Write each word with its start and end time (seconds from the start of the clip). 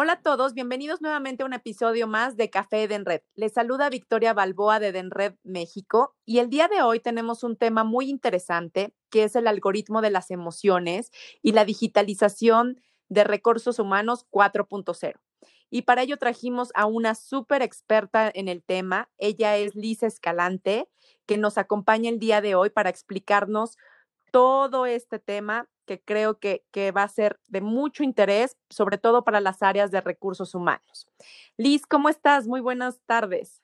Hola 0.00 0.12
a 0.12 0.22
todos, 0.22 0.54
bienvenidos 0.54 1.02
nuevamente 1.02 1.42
a 1.42 1.46
un 1.46 1.54
episodio 1.54 2.06
más 2.06 2.36
de 2.36 2.50
Café 2.50 2.84
Edenred. 2.84 3.22
Les 3.34 3.52
saluda 3.52 3.90
Victoria 3.90 4.32
Balboa 4.32 4.78
de 4.78 4.90
Edenred 4.90 5.34
México 5.42 6.14
y 6.24 6.38
el 6.38 6.50
día 6.50 6.68
de 6.68 6.82
hoy 6.82 7.00
tenemos 7.00 7.42
un 7.42 7.56
tema 7.56 7.82
muy 7.82 8.08
interesante 8.08 8.94
que 9.10 9.24
es 9.24 9.34
el 9.34 9.48
algoritmo 9.48 10.00
de 10.00 10.10
las 10.10 10.30
emociones 10.30 11.10
y 11.42 11.50
la 11.50 11.64
digitalización 11.64 12.80
de 13.08 13.24
recursos 13.24 13.80
humanos 13.80 14.24
4.0. 14.30 15.14
Y 15.68 15.82
para 15.82 16.02
ello 16.02 16.16
trajimos 16.16 16.70
a 16.76 16.86
una 16.86 17.16
súper 17.16 17.62
experta 17.62 18.30
en 18.32 18.46
el 18.46 18.62
tema. 18.62 19.10
Ella 19.18 19.56
es 19.56 19.74
Liz 19.74 20.04
Escalante, 20.04 20.88
que 21.26 21.38
nos 21.38 21.58
acompaña 21.58 22.08
el 22.08 22.20
día 22.20 22.40
de 22.40 22.54
hoy 22.54 22.70
para 22.70 22.88
explicarnos 22.88 23.76
todo 24.30 24.86
este 24.86 25.18
tema 25.18 25.68
que 25.86 26.00
creo 26.00 26.38
que, 26.38 26.62
va 26.96 27.02
a 27.02 27.08
ser 27.08 27.40
de 27.48 27.60
mucho 27.60 28.04
interés, 28.04 28.56
sobre 28.68 28.98
todo 28.98 29.24
para 29.24 29.40
las 29.40 29.62
áreas 29.62 29.90
de 29.90 30.00
recursos 30.00 30.54
humanos. 30.54 31.08
Liz, 31.56 31.86
¿cómo 31.86 32.08
estás? 32.08 32.46
Muy 32.46 32.60
buenas 32.60 33.00
tardes. 33.06 33.62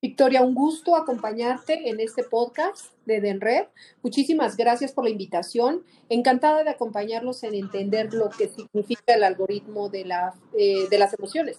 Victoria, 0.00 0.42
un 0.42 0.54
gusto 0.54 0.94
acompañarte 0.94 1.88
en 1.90 1.98
este 2.00 2.22
podcast 2.22 2.92
de 3.04 3.20
DENRED. 3.20 3.66
Muchísimas 4.02 4.56
gracias 4.56 4.92
por 4.92 5.04
la 5.04 5.10
invitación. 5.10 5.84
Encantada 6.08 6.62
de 6.62 6.70
acompañarlos 6.70 7.42
en 7.42 7.54
entender 7.54 8.14
lo 8.14 8.30
que 8.30 8.48
significa 8.48 9.14
el 9.14 9.24
algoritmo 9.24 9.88
de, 9.88 10.04
la, 10.04 10.34
eh, 10.56 10.88
de 10.88 10.98
las 10.98 11.14
emociones. 11.18 11.58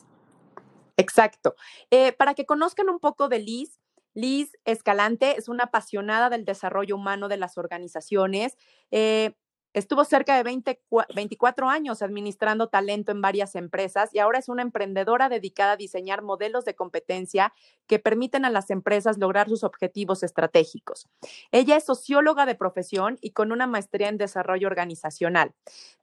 Exacto. 0.95 1.55
Eh, 1.91 2.13
para 2.13 2.33
que 2.33 2.45
conozcan 2.45 2.89
un 2.89 2.99
poco 2.99 3.29
de 3.29 3.39
Liz, 3.39 3.78
Liz 4.19 4.51
Escalante 4.65 5.37
es 5.37 5.47
una 5.47 5.65
apasionada 5.65 6.29
del 6.29 6.43
desarrollo 6.43 6.95
humano 6.95 7.29
de 7.29 7.37
las 7.37 7.57
organizaciones. 7.57 8.57
Eh, 8.91 9.33
Estuvo 9.73 10.03
cerca 10.03 10.35
de 10.35 10.41
20, 10.41 10.81
24 11.13 11.69
años 11.69 12.01
administrando 12.01 12.69
talento 12.69 13.11
en 13.11 13.21
varias 13.21 13.53
empresas 13.53 14.09
y 14.13 14.19
ahora 14.19 14.39
es 14.39 14.49
una 14.49 14.63
emprendedora 14.63 15.29
dedicada 15.29 15.73
a 15.73 15.77
diseñar 15.77 16.23
modelos 16.23 16.65
de 16.65 16.73
competencia 16.73 17.53
que 17.85 17.99
permiten 17.99 18.45
a 18.45 18.49
las 18.49 18.71
empresas 18.71 19.19
lograr 19.19 19.47
sus 19.47 19.63
objetivos 19.63 20.23
estratégicos. 20.23 21.07
Ella 21.51 21.77
es 21.77 21.83
socióloga 21.83 22.47
de 22.47 22.55
profesión 22.55 23.19
y 23.21 23.31
con 23.31 23.51
una 23.51 23.67
maestría 23.67 24.09
en 24.09 24.17
desarrollo 24.17 24.67
organizacional. 24.67 25.53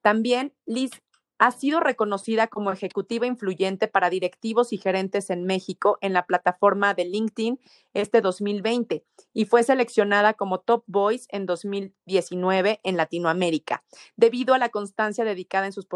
También 0.01 0.55
Liz 0.65 0.93
ha 1.39 1.51
sido 1.51 1.81
reconocida 1.81 2.47
como 2.47 2.73
ejecutiva 2.73 3.27
influyente 3.27 3.89
para 3.89 4.11
directivos 4.11 4.73
y 4.73 4.79
gerentes 4.79 5.31
en 5.31 5.45
México 5.45 5.99
en 6.01 6.13
la 6.13 6.27
plataforma 6.27 6.95
de 6.95 7.05
LinkedIn 7.05 7.61
este 7.95 8.21
2020 8.21 9.05
y 9.35 9.45
fue 9.45 9.63
seleccionada 9.63 10.35
como 10.35 10.61
Top 10.61 10.85
Voice 10.87 11.27
en 11.31 11.47
2019 11.47 12.81
en 12.83 12.97
Latinoamérica, 12.97 13.85
debido 14.17 14.55
a 14.55 14.59
la 14.59 14.71
constancia 14.71 15.25
dedicada 15.25 15.67
en 15.67 15.73
sus 15.73 15.87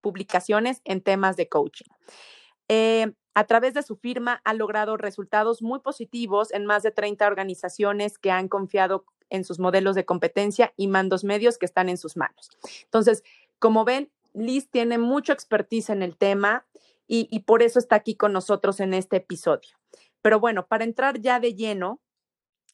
publicaciones 0.00 0.80
en 0.84 1.02
temas 1.02 1.36
de 1.36 1.48
coaching. 1.48 1.90
Eh, 2.68 3.12
a 3.34 3.44
través 3.44 3.74
de 3.74 3.82
su 3.82 3.96
firma 3.96 4.40
ha 4.44 4.54
logrado 4.54 4.96
resultados 4.96 5.62
muy 5.62 5.80
positivos 5.80 6.52
en 6.52 6.66
más 6.66 6.82
de 6.82 6.90
30 6.90 7.26
organizaciones 7.26 8.18
que 8.18 8.32
han 8.32 8.48
confiado 8.48 9.04
en 9.28 9.44
sus 9.44 9.60
modelos 9.60 9.94
de 9.94 10.04
competencia 10.04 10.72
y 10.76 10.88
mandos 10.88 11.22
medios 11.22 11.56
que 11.56 11.66
están 11.66 11.88
en 11.88 11.96
sus 11.96 12.16
manos. 12.16 12.50
Entonces, 12.84 13.22
como 13.60 13.84
ven, 13.84 14.10
Liz 14.32 14.70
tiene 14.70 14.98
mucha 14.98 15.32
expertise 15.32 15.90
en 15.90 16.02
el 16.02 16.16
tema 16.16 16.66
y, 17.06 17.40
por 17.40 17.62
eso 17.62 17.80
está 17.80 17.96
aquí 17.96 18.14
con 18.14 18.32
nosotros 18.32 18.78
en 18.78 18.94
este 18.94 19.16
episodio. 19.16 19.76
Pero 20.22 20.38
bueno, 20.38 20.68
para 20.68 20.84
entrar 20.84 21.20
ya 21.20 21.40
de 21.40 21.54
lleno, 21.54 22.00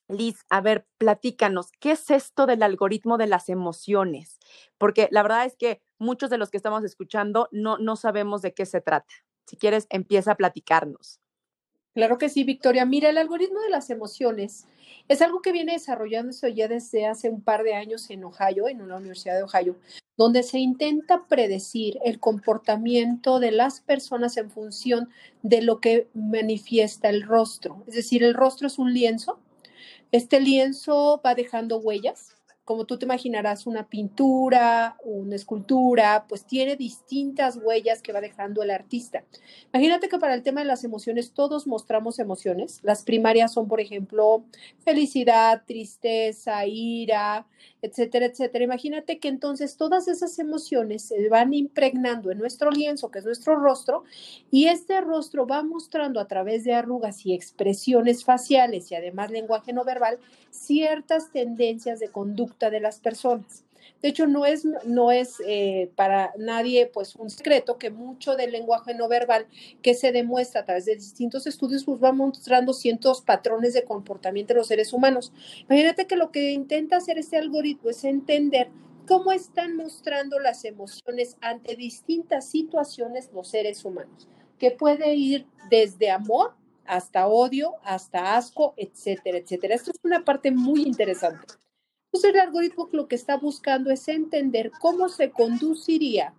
Liz, 0.08 0.44
a 0.50 0.60
ver, 0.60 0.86
platícanos, 0.98 1.72
¿qué 1.80 1.92
es 1.92 2.10
esto 2.10 2.46
del 2.46 2.62
algoritmo 2.62 3.16
de 3.16 3.26
las 3.26 3.48
emociones? 3.48 4.38
Porque 4.78 5.08
la 5.10 5.22
verdad 5.22 5.46
es 5.46 5.56
que 5.56 5.80
muchos 5.98 6.30
de 6.30 6.38
los 6.38 6.50
que 6.50 6.58
estamos 6.58 6.84
escuchando 6.84 7.48
no, 7.50 7.78
no 7.78 7.96
sabemos 7.96 8.42
de 8.42 8.54
qué 8.54 8.66
se 8.66 8.80
trata. 8.80 9.12
Si 9.46 9.56
quieres, 9.56 9.86
empieza 9.90 10.32
a 10.32 10.36
platicarnos. 10.36 11.20
Claro 11.96 12.18
que 12.18 12.28
sí, 12.28 12.44
Victoria. 12.44 12.84
Mira, 12.84 13.08
el 13.08 13.16
algoritmo 13.16 13.58
de 13.62 13.70
las 13.70 13.88
emociones 13.88 14.66
es 15.08 15.22
algo 15.22 15.40
que 15.40 15.50
viene 15.50 15.72
desarrollándose 15.72 16.52
ya 16.52 16.68
desde 16.68 17.06
hace 17.06 17.30
un 17.30 17.40
par 17.40 17.62
de 17.62 17.72
años 17.72 18.10
en 18.10 18.22
Ohio, 18.22 18.68
en 18.68 18.82
una 18.82 18.96
universidad 18.96 19.34
de 19.34 19.44
Ohio, 19.44 19.76
donde 20.18 20.42
se 20.42 20.58
intenta 20.58 21.26
predecir 21.26 21.98
el 22.04 22.20
comportamiento 22.20 23.40
de 23.40 23.50
las 23.50 23.80
personas 23.80 24.36
en 24.36 24.50
función 24.50 25.08
de 25.40 25.62
lo 25.62 25.80
que 25.80 26.06
manifiesta 26.12 27.08
el 27.08 27.22
rostro. 27.22 27.82
Es 27.86 27.94
decir, 27.94 28.22
el 28.22 28.34
rostro 28.34 28.66
es 28.66 28.78
un 28.78 28.92
lienzo. 28.92 29.38
Este 30.12 30.38
lienzo 30.38 31.22
va 31.24 31.34
dejando 31.34 31.78
huellas 31.78 32.35
como 32.66 32.84
tú 32.84 32.98
te 32.98 33.04
imaginarás, 33.04 33.68
una 33.68 33.88
pintura, 33.88 34.96
una 35.04 35.36
escultura, 35.36 36.26
pues 36.28 36.44
tiene 36.44 36.74
distintas 36.74 37.56
huellas 37.62 38.02
que 38.02 38.12
va 38.12 38.20
dejando 38.20 38.60
el 38.64 38.72
artista. 38.72 39.22
Imagínate 39.72 40.08
que 40.08 40.18
para 40.18 40.34
el 40.34 40.42
tema 40.42 40.62
de 40.62 40.66
las 40.66 40.82
emociones 40.82 41.30
todos 41.30 41.68
mostramos 41.68 42.18
emociones. 42.18 42.80
Las 42.82 43.04
primarias 43.04 43.52
son, 43.52 43.68
por 43.68 43.80
ejemplo, 43.80 44.44
felicidad, 44.84 45.62
tristeza, 45.64 46.66
ira, 46.66 47.46
etcétera, 47.82 48.26
etcétera. 48.26 48.64
Imagínate 48.64 49.20
que 49.20 49.28
entonces 49.28 49.76
todas 49.76 50.08
esas 50.08 50.36
emociones 50.40 51.02
se 51.02 51.28
van 51.28 51.54
impregnando 51.54 52.32
en 52.32 52.38
nuestro 52.38 52.72
lienzo, 52.72 53.12
que 53.12 53.20
es 53.20 53.24
nuestro 53.24 53.54
rostro, 53.60 54.02
y 54.50 54.66
este 54.66 55.00
rostro 55.02 55.46
va 55.46 55.62
mostrando 55.62 56.18
a 56.18 56.26
través 56.26 56.64
de 56.64 56.74
arrugas 56.74 57.24
y 57.26 57.32
expresiones 57.32 58.24
faciales 58.24 58.90
y 58.90 58.96
además 58.96 59.30
lenguaje 59.30 59.72
no 59.72 59.84
verbal 59.84 60.18
ciertas 60.50 61.30
tendencias 61.30 62.00
de 62.00 62.08
conducta 62.08 62.55
de 62.58 62.80
las 62.80 63.00
personas. 63.00 63.64
De 64.02 64.08
hecho, 64.08 64.26
no 64.26 64.46
es, 64.46 64.64
no 64.84 65.10
es 65.10 65.40
eh, 65.46 65.90
para 65.96 66.32
nadie 66.36 66.86
pues 66.86 67.16
un 67.16 67.30
secreto 67.30 67.78
que 67.78 67.90
mucho 67.90 68.36
del 68.36 68.52
lenguaje 68.52 68.94
no 68.94 69.08
verbal 69.08 69.46
que 69.82 69.94
se 69.94 70.12
demuestra 70.12 70.60
a 70.60 70.64
través 70.64 70.84
de 70.84 70.96
distintos 70.96 71.46
estudios 71.46 71.84
pues 71.84 72.02
va 72.02 72.12
mostrando 72.12 72.72
ciertos 72.72 73.22
patrones 73.22 73.74
de 73.74 73.84
comportamiento 73.84 74.54
de 74.54 74.58
los 74.58 74.68
seres 74.68 74.92
humanos. 74.92 75.32
Imagínate 75.68 76.06
que 76.06 76.16
lo 76.16 76.30
que 76.30 76.52
intenta 76.52 76.96
hacer 76.96 77.18
este 77.18 77.36
algoritmo 77.36 77.90
es 77.90 78.04
entender 78.04 78.68
cómo 79.06 79.32
están 79.32 79.76
mostrando 79.76 80.38
las 80.40 80.64
emociones 80.64 81.36
ante 81.40 81.76
distintas 81.76 82.48
situaciones 82.48 83.30
los 83.32 83.48
seres 83.48 83.84
humanos, 83.84 84.28
que 84.58 84.72
puede 84.72 85.14
ir 85.14 85.46
desde 85.70 86.10
amor 86.10 86.54
hasta 86.84 87.26
odio, 87.26 87.74
hasta 87.82 88.36
asco, 88.36 88.74
etcétera, 88.76 89.38
etcétera. 89.38 89.74
Esto 89.74 89.90
es 89.90 90.00
una 90.04 90.24
parte 90.24 90.50
muy 90.50 90.82
interesante. 90.82 91.54
El 92.24 92.38
algoritmo 92.38 92.88
lo 92.92 93.08
que 93.08 93.16
está 93.16 93.36
buscando 93.36 93.90
es 93.90 94.08
entender 94.08 94.70
cómo 94.80 95.08
se 95.08 95.30
conduciría 95.30 96.34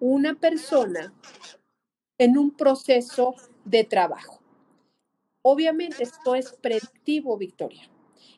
una 0.00 0.34
persona 0.34 1.12
en 2.18 2.38
un 2.38 2.50
proceso 2.50 3.34
de 3.64 3.84
trabajo. 3.84 4.40
Obviamente 5.42 6.02
esto 6.02 6.34
es 6.34 6.52
predictivo, 6.52 7.36
Victoria, 7.36 7.88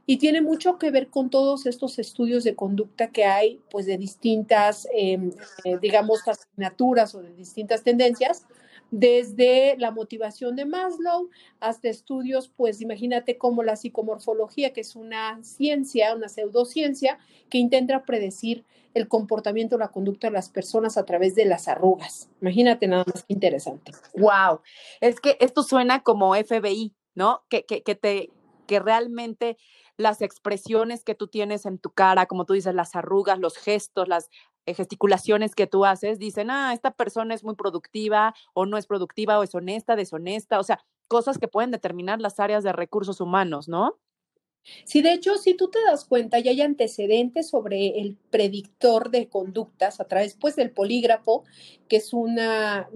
y 0.06 0.18
tiene 0.18 0.42
mucho 0.42 0.78
que 0.78 0.90
ver 0.90 1.08
con 1.08 1.30
todos 1.30 1.66
estos 1.66 1.98
estudios 1.98 2.44
de 2.44 2.54
conducta 2.54 3.10
que 3.10 3.24
hay, 3.24 3.60
pues 3.70 3.86
de 3.86 3.96
distintas, 3.96 4.86
em, 4.92 5.30
eh, 5.64 5.78
digamos, 5.80 6.26
asignaturas 6.26 7.14
o 7.14 7.22
de 7.22 7.32
distintas 7.32 7.82
tendencias, 7.82 8.46
desde 8.90 9.76
la 9.78 9.90
motivación 9.90 10.56
de 10.56 10.64
Maslow 10.64 11.30
hasta 11.60 11.88
estudios, 11.88 12.48
pues 12.48 12.80
imagínate 12.80 13.38
como 13.38 13.62
la 13.62 13.76
psicomorfología, 13.76 14.72
que 14.72 14.80
es 14.80 14.96
una 14.96 15.42
ciencia, 15.42 16.14
una 16.14 16.28
pseudociencia, 16.28 17.18
que 17.48 17.58
intenta 17.58 18.04
predecir 18.04 18.64
el 18.94 19.06
comportamiento, 19.06 19.78
la 19.78 19.88
conducta 19.88 20.26
de 20.26 20.32
las 20.32 20.48
personas 20.48 20.96
a 20.96 21.04
través 21.04 21.34
de 21.34 21.44
las 21.44 21.68
arrugas. 21.68 22.28
Imagínate 22.40 22.88
nada 22.88 23.04
más 23.06 23.22
que 23.24 23.32
interesante. 23.32 23.92
Wow, 24.14 24.60
es 25.00 25.20
que 25.20 25.36
esto 25.40 25.62
suena 25.62 26.02
como 26.02 26.34
FBI, 26.34 26.92
¿no? 27.14 27.42
Que, 27.48 27.64
que, 27.64 27.82
que 27.82 27.94
te, 27.94 28.30
que 28.66 28.80
realmente 28.80 29.56
las 29.96 30.22
expresiones 30.22 31.04
que 31.04 31.14
tú 31.14 31.28
tienes 31.28 31.66
en 31.66 31.78
tu 31.78 31.90
cara, 31.90 32.26
como 32.26 32.46
tú 32.46 32.54
dices, 32.54 32.74
las 32.74 32.96
arrugas, 32.96 33.38
los 33.38 33.56
gestos, 33.56 34.08
las 34.08 34.30
gesticulaciones 34.74 35.54
que 35.54 35.66
tú 35.66 35.84
haces, 35.84 36.18
dicen, 36.18 36.50
ah, 36.50 36.72
esta 36.72 36.92
persona 36.92 37.34
es 37.34 37.44
muy 37.44 37.54
productiva 37.54 38.34
o 38.54 38.66
no 38.66 38.76
es 38.76 38.86
productiva 38.86 39.38
o 39.38 39.42
es 39.42 39.54
honesta, 39.54 39.96
deshonesta, 39.96 40.58
o 40.58 40.64
sea, 40.64 40.84
cosas 41.08 41.38
que 41.38 41.48
pueden 41.48 41.70
determinar 41.70 42.20
las 42.20 42.40
áreas 42.40 42.62
de 42.64 42.72
recursos 42.72 43.20
humanos, 43.20 43.68
¿no? 43.68 43.98
Sí, 44.84 45.00
de 45.00 45.12
hecho, 45.12 45.36
si 45.38 45.54
tú 45.54 45.70
te 45.70 45.78
das 45.82 46.04
cuenta, 46.04 46.38
ya 46.38 46.50
hay 46.50 46.60
antecedentes 46.60 47.48
sobre 47.48 48.00
el 48.00 48.16
predictor 48.30 49.10
de 49.10 49.28
conductas 49.28 50.00
a 50.00 50.04
través 50.04 50.34
pues, 50.34 50.54
del 50.54 50.70
polígrafo, 50.70 51.44
que 51.88 51.96
es 51.96 52.12
una 52.12 52.88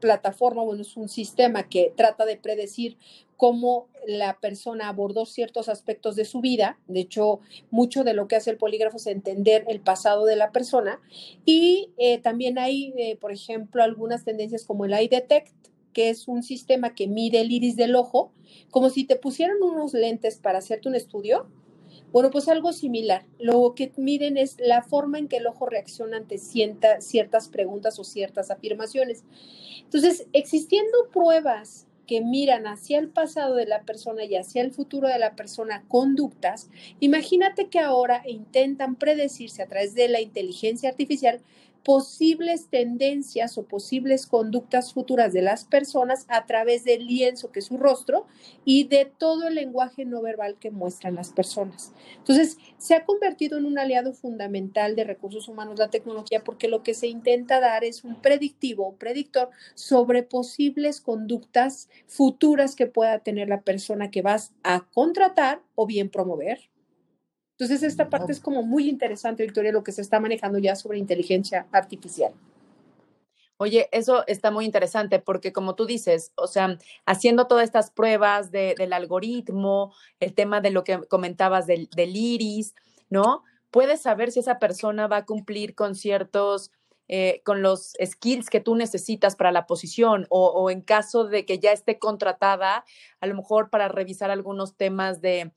plataforma, 0.00 0.62
bueno, 0.62 0.82
es 0.82 0.96
un 0.96 1.08
sistema 1.08 1.68
que 1.68 1.92
trata 1.96 2.24
de 2.24 2.36
predecir 2.36 2.98
cómo 3.36 3.88
la 4.06 4.38
persona 4.40 4.88
abordó 4.88 5.26
ciertos 5.26 5.68
aspectos 5.68 6.16
de 6.16 6.24
su 6.24 6.40
vida. 6.40 6.78
De 6.86 7.00
hecho, 7.00 7.40
mucho 7.70 8.04
de 8.04 8.14
lo 8.14 8.28
que 8.28 8.36
hace 8.36 8.50
el 8.50 8.56
polígrafo 8.56 8.96
es 8.96 9.06
entender 9.06 9.64
el 9.68 9.80
pasado 9.80 10.24
de 10.24 10.36
la 10.36 10.52
persona. 10.52 11.00
Y 11.44 11.90
eh, 11.98 12.18
también 12.18 12.58
hay, 12.58 12.94
eh, 12.96 13.16
por 13.16 13.32
ejemplo, 13.32 13.82
algunas 13.82 14.24
tendencias 14.24 14.64
como 14.64 14.84
el 14.84 14.94
eye 14.94 15.08
detect, 15.08 15.52
que 15.92 16.10
es 16.10 16.28
un 16.28 16.42
sistema 16.42 16.94
que 16.94 17.08
mide 17.08 17.40
el 17.40 17.50
iris 17.50 17.76
del 17.76 17.96
ojo, 17.96 18.32
como 18.70 18.90
si 18.90 19.04
te 19.04 19.16
pusieran 19.16 19.62
unos 19.62 19.94
lentes 19.94 20.38
para 20.38 20.58
hacerte 20.58 20.88
un 20.88 20.94
estudio. 20.94 21.46
Bueno, 22.12 22.30
pues 22.30 22.48
algo 22.48 22.72
similar. 22.72 23.26
Lo 23.38 23.74
que 23.74 23.92
miden 23.96 24.36
es 24.36 24.56
la 24.58 24.82
forma 24.82 25.18
en 25.18 25.28
que 25.28 25.38
el 25.38 25.46
ojo 25.46 25.66
reacciona 25.66 26.18
ante 26.18 26.38
ciertas 26.38 27.48
preguntas 27.48 27.98
o 27.98 28.04
ciertas 28.04 28.50
afirmaciones. 28.50 29.24
Entonces, 29.84 30.26
existiendo 30.32 31.08
pruebas 31.12 31.85
que 32.06 32.20
miran 32.20 32.66
hacia 32.66 32.98
el 32.98 33.08
pasado 33.08 33.56
de 33.56 33.66
la 33.66 33.82
persona 33.82 34.24
y 34.24 34.36
hacia 34.36 34.62
el 34.62 34.72
futuro 34.72 35.08
de 35.08 35.18
la 35.18 35.34
persona 35.34 35.84
conductas, 35.88 36.68
imagínate 37.00 37.68
que 37.68 37.80
ahora 37.80 38.22
intentan 38.26 38.96
predecirse 38.96 39.62
a 39.62 39.66
través 39.66 39.94
de 39.94 40.08
la 40.08 40.20
inteligencia 40.20 40.88
artificial 40.88 41.40
posibles 41.86 42.66
tendencias 42.68 43.56
o 43.58 43.62
posibles 43.62 44.26
conductas 44.26 44.92
futuras 44.92 45.32
de 45.32 45.40
las 45.40 45.64
personas 45.64 46.26
a 46.28 46.44
través 46.44 46.82
del 46.82 47.06
lienzo 47.06 47.52
que 47.52 47.60
es 47.60 47.66
su 47.66 47.76
rostro 47.76 48.26
y 48.64 48.88
de 48.88 49.04
todo 49.04 49.46
el 49.46 49.54
lenguaje 49.54 50.04
no 50.04 50.20
verbal 50.20 50.56
que 50.58 50.72
muestran 50.72 51.14
las 51.14 51.30
personas. 51.30 51.92
Entonces, 52.18 52.58
se 52.76 52.96
ha 52.96 53.04
convertido 53.04 53.56
en 53.56 53.66
un 53.66 53.78
aliado 53.78 54.14
fundamental 54.14 54.96
de 54.96 55.04
recursos 55.04 55.46
humanos 55.46 55.78
la 55.78 55.88
tecnología 55.88 56.42
porque 56.42 56.66
lo 56.66 56.82
que 56.82 56.92
se 56.92 57.06
intenta 57.06 57.60
dar 57.60 57.84
es 57.84 58.02
un 58.02 58.20
predictivo 58.20 58.88
o 58.88 58.96
predictor 58.96 59.50
sobre 59.76 60.24
posibles 60.24 61.00
conductas 61.00 61.88
futuras 62.08 62.74
que 62.74 62.88
pueda 62.88 63.20
tener 63.20 63.48
la 63.48 63.60
persona 63.60 64.10
que 64.10 64.22
vas 64.22 64.52
a 64.64 64.88
contratar 64.92 65.62
o 65.76 65.86
bien 65.86 66.10
promover. 66.10 66.68
Entonces, 67.58 67.82
esta 67.82 68.10
parte 68.10 68.32
es 68.32 68.40
como 68.40 68.62
muy 68.62 68.88
interesante, 68.88 69.42
Victoria, 69.42 69.72
lo 69.72 69.82
que 69.82 69.92
se 69.92 70.02
está 70.02 70.20
manejando 70.20 70.58
ya 70.58 70.76
sobre 70.76 70.98
inteligencia 70.98 71.66
artificial. 71.72 72.34
Oye, 73.58 73.88
eso 73.92 74.26
está 74.26 74.50
muy 74.50 74.66
interesante 74.66 75.18
porque 75.18 75.52
como 75.52 75.74
tú 75.74 75.86
dices, 75.86 76.32
o 76.36 76.46
sea, 76.46 76.76
haciendo 77.06 77.46
todas 77.46 77.64
estas 77.64 77.90
pruebas 77.90 78.50
del 78.50 78.92
algoritmo, 78.92 79.94
el 80.20 80.34
tema 80.34 80.60
de 80.60 80.70
lo 80.70 80.84
que 80.84 81.00
comentabas 81.08 81.66
del, 81.66 81.88
iris, 81.96 82.74
¿no? 83.08 83.42
Puedes 83.70 84.02
saber 84.02 84.30
si 84.30 84.40
esa 84.40 84.58
persona 84.58 85.06
va 85.06 85.18
a 85.18 85.24
cumplir 85.24 85.74
con 85.74 85.94
ciertos, 85.94 86.70
eh, 87.08 87.40
con 87.44 87.62
los 87.62 87.94
skills 88.04 88.50
que 88.50 88.60
tú 88.60 88.74
necesitas 88.76 89.36
para 89.36 89.52
la 89.52 89.66
posición 89.66 90.26
o, 90.28 90.48
o, 90.48 90.68
en 90.68 90.82
caso 90.82 91.24
de 91.24 91.46
que 91.46 91.58
ya 91.58 91.72
esté 91.72 91.98
contratada, 91.98 92.84
a 93.20 93.26
lo 93.26 93.34
mejor 93.34 93.70
para 93.70 93.88
revisar 93.88 94.30
algunos 94.30 94.76
temas 94.76 95.22
de 95.22 95.52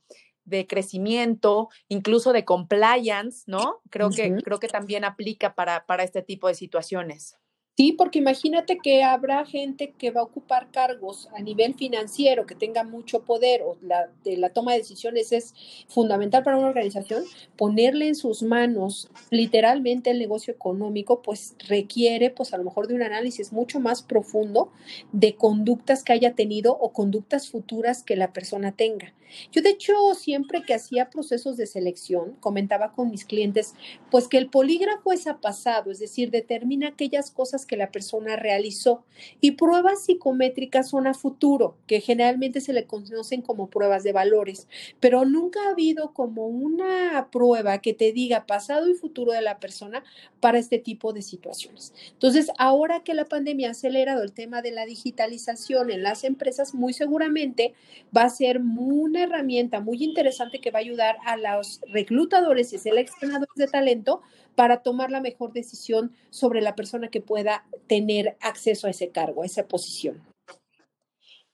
de 0.50 0.66
crecimiento, 0.66 1.68
incluso 1.88 2.32
de 2.32 2.44
compliance, 2.44 3.44
¿no? 3.46 3.80
Creo 3.88 4.10
que, 4.10 4.36
creo 4.42 4.58
que 4.58 4.68
también 4.68 5.04
aplica 5.04 5.54
para, 5.54 5.86
para 5.86 6.02
este 6.02 6.22
tipo 6.22 6.48
de 6.48 6.54
situaciones. 6.54 7.38
Sí, 7.80 7.92
porque 7.92 8.18
imagínate 8.18 8.76
que 8.76 9.02
habrá 9.02 9.46
gente 9.46 9.94
que 9.96 10.10
va 10.10 10.20
a 10.20 10.24
ocupar 10.24 10.70
cargos 10.70 11.30
a 11.34 11.40
nivel 11.40 11.72
financiero, 11.72 12.44
que 12.44 12.54
tenga 12.54 12.84
mucho 12.84 13.24
poder 13.24 13.62
o 13.62 13.78
la, 13.80 14.10
de 14.22 14.36
la 14.36 14.50
toma 14.50 14.72
de 14.72 14.80
decisiones 14.80 15.32
es 15.32 15.54
fundamental 15.88 16.42
para 16.42 16.58
una 16.58 16.68
organización. 16.68 17.24
Ponerle 17.56 18.08
en 18.08 18.16
sus 18.16 18.42
manos 18.42 19.08
literalmente 19.30 20.10
el 20.10 20.18
negocio 20.18 20.52
económico, 20.52 21.22
pues 21.22 21.54
requiere, 21.68 22.28
pues 22.28 22.52
a 22.52 22.58
lo 22.58 22.64
mejor 22.64 22.86
de 22.86 22.96
un 22.96 23.02
análisis 23.02 23.50
mucho 23.50 23.80
más 23.80 24.02
profundo 24.02 24.70
de 25.12 25.36
conductas 25.36 26.04
que 26.04 26.12
haya 26.12 26.34
tenido 26.34 26.76
o 26.78 26.92
conductas 26.92 27.48
futuras 27.48 28.02
que 28.02 28.14
la 28.14 28.34
persona 28.34 28.72
tenga. 28.72 29.14
Yo 29.52 29.62
de 29.62 29.70
hecho 29.70 29.94
siempre 30.14 30.62
que 30.62 30.74
hacía 30.74 31.10
procesos 31.10 31.56
de 31.56 31.66
selección, 31.66 32.36
comentaba 32.40 32.92
con 32.92 33.10
mis 33.10 33.24
clientes, 33.24 33.74
pues 34.10 34.28
que 34.28 34.38
el 34.38 34.48
polígrafo 34.48 35.12
es 35.12 35.26
a 35.26 35.40
pasado, 35.40 35.90
es 35.90 35.98
decir, 35.98 36.30
determina 36.30 36.88
aquellas 36.88 37.30
cosas 37.30 37.66
que 37.70 37.76
la 37.76 37.92
persona 37.92 38.34
realizó. 38.34 39.04
Y 39.40 39.52
pruebas 39.52 40.02
psicométricas 40.04 40.90
son 40.90 41.06
a 41.06 41.14
futuro, 41.14 41.76
que 41.86 42.00
generalmente 42.00 42.60
se 42.60 42.72
le 42.72 42.84
conocen 42.84 43.42
como 43.42 43.70
pruebas 43.70 44.02
de 44.02 44.12
valores, 44.12 44.66
pero 44.98 45.24
nunca 45.24 45.60
ha 45.62 45.70
habido 45.70 46.12
como 46.12 46.48
una 46.48 47.28
prueba 47.30 47.78
que 47.78 47.94
te 47.94 48.10
diga 48.10 48.44
pasado 48.44 48.90
y 48.90 48.94
futuro 48.94 49.30
de 49.30 49.40
la 49.40 49.60
persona 49.60 50.02
para 50.40 50.58
este 50.58 50.80
tipo 50.80 51.12
de 51.12 51.22
situaciones. 51.22 51.94
Entonces, 52.10 52.50
ahora 52.58 53.04
que 53.04 53.14
la 53.14 53.26
pandemia 53.26 53.68
ha 53.68 53.70
acelerado 53.70 54.24
el 54.24 54.32
tema 54.32 54.62
de 54.62 54.72
la 54.72 54.84
digitalización 54.84 55.92
en 55.92 56.02
las 56.02 56.24
empresas, 56.24 56.74
muy 56.74 56.92
seguramente 56.92 57.74
va 58.16 58.24
a 58.24 58.30
ser 58.30 58.58
una 58.58 59.22
herramienta 59.22 59.78
muy 59.78 60.02
interesante 60.02 60.60
que 60.60 60.72
va 60.72 60.80
a 60.80 60.82
ayudar 60.82 61.18
a 61.24 61.36
los 61.36 61.80
reclutadores 61.86 62.72
y 62.72 62.78
seleccionadores 62.78 63.54
de 63.54 63.68
talento 63.68 64.22
para 64.54 64.82
tomar 64.82 65.10
la 65.10 65.20
mejor 65.20 65.52
decisión 65.52 66.14
sobre 66.30 66.60
la 66.60 66.74
persona 66.74 67.08
que 67.08 67.20
pueda 67.20 67.66
tener 67.86 68.36
acceso 68.40 68.86
a 68.86 68.90
ese 68.90 69.10
cargo, 69.10 69.42
a 69.42 69.46
esa 69.46 69.66
posición. 69.66 70.22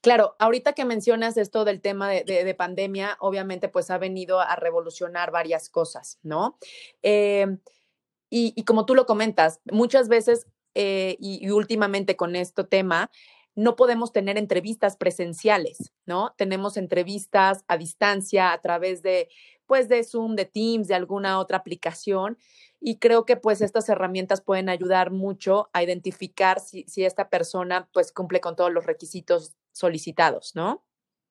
Claro, 0.06 0.36
ahorita 0.38 0.72
que 0.72 0.84
mencionas 0.84 1.36
esto 1.36 1.64
del 1.64 1.80
tema 1.80 2.08
de, 2.10 2.54
pandemia, 2.54 3.16
obviamente 3.18 3.68
pues 3.68 3.90
ha 3.90 3.98
venido 3.98 4.38
a 4.38 4.54
revolucionar 4.54 5.32
varias 5.32 5.68
cosas, 5.68 6.20
¿no? 6.22 6.58
Eh, 7.02 7.58
y, 8.30 8.62
como 8.62 8.86
tú 8.86 8.94
lo 8.94 9.04
comentas, 9.04 9.60
muchas 9.64 10.08
veces 10.08 10.46
eh, 10.74 11.16
y, 11.18 11.44
y, 11.44 11.50
últimamente 11.50 12.14
con 12.14 12.36
este 12.36 12.62
tema, 12.62 13.10
no 13.56 13.74
podemos 13.74 14.12
tener 14.12 14.38
entrevistas 14.38 14.96
presenciales, 14.96 15.92
¿no? 16.04 16.34
Tenemos 16.36 16.76
entrevistas 16.76 17.64
a 17.66 17.76
distancia 17.76 18.52
a 18.52 18.60
través 18.60 19.02
de, 19.02 19.28
pues, 19.66 19.88
de 19.88 20.04
Zoom, 20.04 20.36
de 20.36 20.44
Teams, 20.44 20.86
de 20.86 20.94
alguna 20.94 21.40
otra 21.40 21.58
aplicación 21.58 22.38
y 22.88 22.98
creo 22.98 23.26
que 23.26 23.36
pues 23.36 23.62
estas 23.62 23.88
herramientas 23.88 24.40
pueden 24.40 24.68
ayudar 24.68 25.10
mucho 25.10 25.68
a 25.72 25.82
identificar 25.82 26.60
si, 26.60 26.84
si 26.86 27.04
esta 27.04 27.28
persona 27.28 27.88
pues 27.92 28.12
cumple 28.12 28.40
con 28.40 28.54
todos 28.54 28.72
los 28.72 28.86
requisitos 28.86 29.56
solicitados, 29.72 30.54
¿no? 30.54 30.84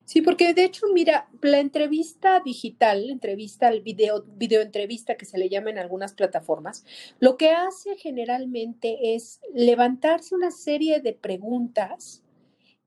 Sí, 0.04 0.22
porque 0.22 0.54
de 0.54 0.66
hecho, 0.66 0.88
mira, 0.94 1.30
la 1.42 1.60
entrevista 1.60 2.42
digital, 2.44 3.07
la 3.07 3.13
entrevista, 3.13 3.69
el 3.69 3.80
video, 3.80 4.25
video 4.36 4.62
entrevista 4.62 5.16
que 5.16 5.24
se 5.24 5.38
le 5.38 5.48
llama 5.48 5.69
en 5.69 5.78
algunas 5.78 6.13
plataformas, 6.13 6.84
lo 7.22 7.38
que 7.38 7.52
hace 7.52 7.96
generalmente 7.96 9.16
es 9.16 9.40
levantarse 9.54 10.36
una 10.36 10.51
serie 10.51 11.00
de 11.00 11.13
preguntas 11.13 12.25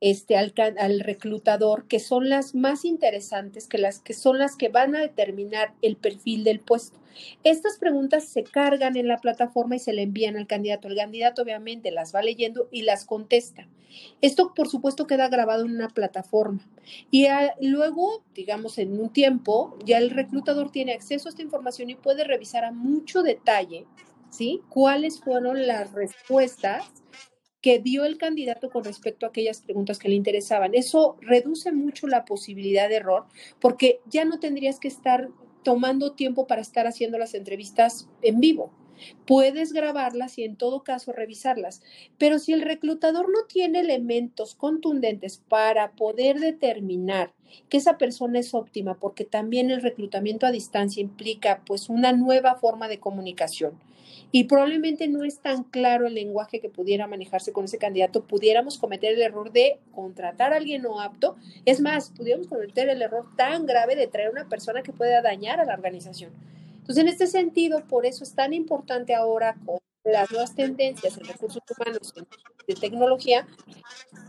este, 0.01 0.37
al, 0.37 0.55
al, 0.79 1.01
reclutador, 1.01 1.87
que 1.89 1.99
son 1.99 2.29
las 2.29 2.55
más 2.55 2.85
interesantes, 2.85 3.67
que, 3.67 3.79
las, 3.79 4.01
que 4.01 4.15
son 4.15 4.39
las 4.39 4.57
que 4.57 4.69
van 4.69 4.95
a 4.95 5.01
determinar 5.01 5.75
el 5.83 5.97
perfil 5.97 6.45
del 6.45 6.61
puesto. 6.61 6.99
Estas 7.43 7.79
preguntas 7.79 8.25
se 8.25 8.45
cargan 8.45 8.97
en 8.97 9.09
la 9.09 9.19
plataforma 9.19 9.77
y 9.77 9.81
se 9.81 9.93
le 9.93 10.03
envían 10.03 10.37
al 10.37 10.47
candidato. 10.47 10.89
El 10.89 10.97
candidato 10.97 11.43
obviamente 11.43 11.91
las 11.91 12.15
va 12.15 12.23
leyendo 12.23 12.69
y 12.71 12.83
las 12.83 13.05
contesta. 13.05 13.67
Esto, 14.21 14.53
por 14.55 14.69
supuesto, 14.69 15.07
queda 15.07 15.29
grabado 15.29 15.65
en 15.65 15.73
una 15.73 15.89
plataforma. 15.89 16.61
Y 17.11 17.27
luego, 17.61 18.23
digamos, 18.35 18.79
en 18.79 19.01
un 19.01 19.11
tiempo, 19.11 19.77
ya 19.85 19.99
el 19.99 20.11
reclutador 20.11 20.71
tiene 20.71 20.93
acceso 20.93 21.29
a 21.29 21.31
esta 21.31 21.43
información 21.43 21.91
y 21.91 21.97
puede 21.97 22.25
revisar 22.25 22.65
a 22.65 22.73
mucho 22.73 23.23
detalle, 23.23 23.87
¿sí? 24.31 24.61
¿Cuáles 24.69 25.21
fueron 25.21 25.67
las 25.67 25.93
respuestas 25.93 26.85
que 27.61 27.79
dio 27.79 28.05
el 28.05 28.19
candidato 28.19 28.71
con 28.71 28.85
respecto 28.85 29.27
a 29.27 29.31
aquellas 29.31 29.61
preguntas 29.61 29.99
que 29.99 30.09
le 30.09 30.15
interesaban. 30.15 30.75
Eso 30.75 31.17
reduce 31.21 31.73
mucho 31.73 32.07
la 32.07 32.25
posibilidad 32.25 32.89
de 32.89 32.97
error 32.97 33.27
porque 33.61 34.01
ya 34.07 34.25
no 34.25 34.39
tendrías 34.39 34.79
que 34.79 34.89
estar 34.89 35.29
tomando 35.63 36.13
tiempo 36.13 36.47
para 36.47 36.61
estar 36.61 36.87
haciendo 36.87 37.19
las 37.19 37.35
entrevistas 37.35 38.09
en 38.23 38.41
vivo. 38.41 38.73
Puedes 39.27 39.73
grabarlas 39.73 40.39
y 40.39 40.45
en 40.45 40.57
todo 40.57 40.83
caso 40.83 41.13
revisarlas, 41.13 41.83
pero 42.19 42.39
si 42.39 42.53
el 42.53 42.63
reclutador 42.63 43.29
no 43.29 43.47
tiene 43.47 43.81
elementos 43.81 44.57
contundentes 44.57 45.41
para 45.49 45.93
poder 45.93 46.41
determinar 46.41 47.33
que 47.69 47.77
esa 47.77 47.97
persona 47.97 48.41
es 48.41 48.55
óptima, 48.55 48.99
porque 48.99 49.25
también 49.25 49.71
el 49.71 49.83
reclutamiento 49.83 50.47
a 50.47 50.51
distancia 50.51 51.01
implica 51.01 51.63
pues 51.65 51.89
una 51.89 52.13
nueva 52.13 52.57
forma 52.57 52.89
de 52.89 52.99
comunicación 52.99 53.79
y 54.31 54.45
probablemente 54.45 55.09
no 55.09 55.25
es 55.25 55.41
tan 55.41 55.65
claro 55.65 56.07
el 56.07 56.15
lenguaje 56.15 56.61
que 56.61 56.69
pudiera 56.69 57.07
manejarse 57.07 57.53
con 57.53 57.65
ese 57.65 57.79
candidato, 57.79 58.25
pudiéramos 58.25 58.79
cometer 58.79 59.15
el 59.15 59.23
error 59.23 59.53
de 59.53 59.79
contratar 59.93 60.53
a 60.53 60.57
alguien 60.57 60.83
no 60.83 61.01
apto. 61.01 61.37
Es 61.65 61.81
más, 61.81 62.11
pudiéramos 62.11 62.47
cometer 62.49 62.89
el 62.89 63.03
error 63.03 63.27
tan 63.37 63.67
grave 63.67 63.97
de 63.97 64.07
traer 64.07 64.29
a 64.29 64.33
una 64.33 64.49
persona 64.49 64.83
que 64.83 64.93
pueda 64.93 65.23
dañar 65.23 65.61
a 65.61 65.65
la 65.65 65.75
organización. 65.75 66.33
Entonces, 66.79 67.03
en 67.03 67.09
este 67.09 67.27
sentido, 67.27 67.85
por 67.87 68.07
eso 68.07 68.25
es 68.25 68.35
tan 68.35 68.53
importante 68.53 69.15
ahora 69.15 69.57
con 69.65 69.79
las 70.05 70.31
nuevas 70.31 70.55
tendencias 70.55 71.17
en 71.19 71.25
recursos 71.27 71.63
humanos 71.77 72.15
de 72.67 72.75
tecnología, 72.75 73.47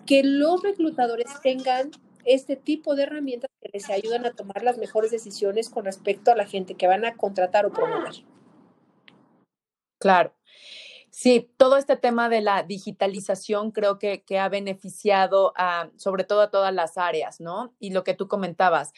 que 0.05 0.23
los 0.23 0.61
reclutadores 0.61 1.27
tengan 1.41 1.91
este 2.25 2.55
tipo 2.55 2.95
de 2.95 3.03
herramientas 3.03 3.49
que 3.61 3.69
les 3.73 3.89
ayudan 3.89 4.25
a 4.25 4.31
tomar 4.31 4.63
las 4.63 4.77
mejores 4.77 5.11
decisiones 5.11 5.69
con 5.69 5.85
respecto 5.85 6.31
a 6.31 6.35
la 6.35 6.45
gente 6.45 6.75
que 6.75 6.87
van 6.87 7.05
a 7.05 7.15
contratar 7.15 7.65
o 7.65 7.71
promover. 7.71 8.23
Claro. 9.99 10.33
Sí, 11.11 11.51
todo 11.57 11.77
este 11.77 11.97
tema 11.97 12.29
de 12.29 12.41
la 12.41 12.63
digitalización 12.63 13.71
creo 13.71 13.99
que, 13.99 14.23
que, 14.23 14.39
ha 14.39 14.47
beneficiado 14.47 15.53
a, 15.57 15.89
sobre 15.97 16.23
todo 16.23 16.41
a 16.41 16.51
todas 16.51 16.73
las 16.73 16.97
áreas, 16.97 17.39
¿no? 17.39 17.73
Y 17.79 17.91
lo 17.91 18.03
que 18.03 18.13
tú 18.13 18.27
comentabas. 18.27 18.93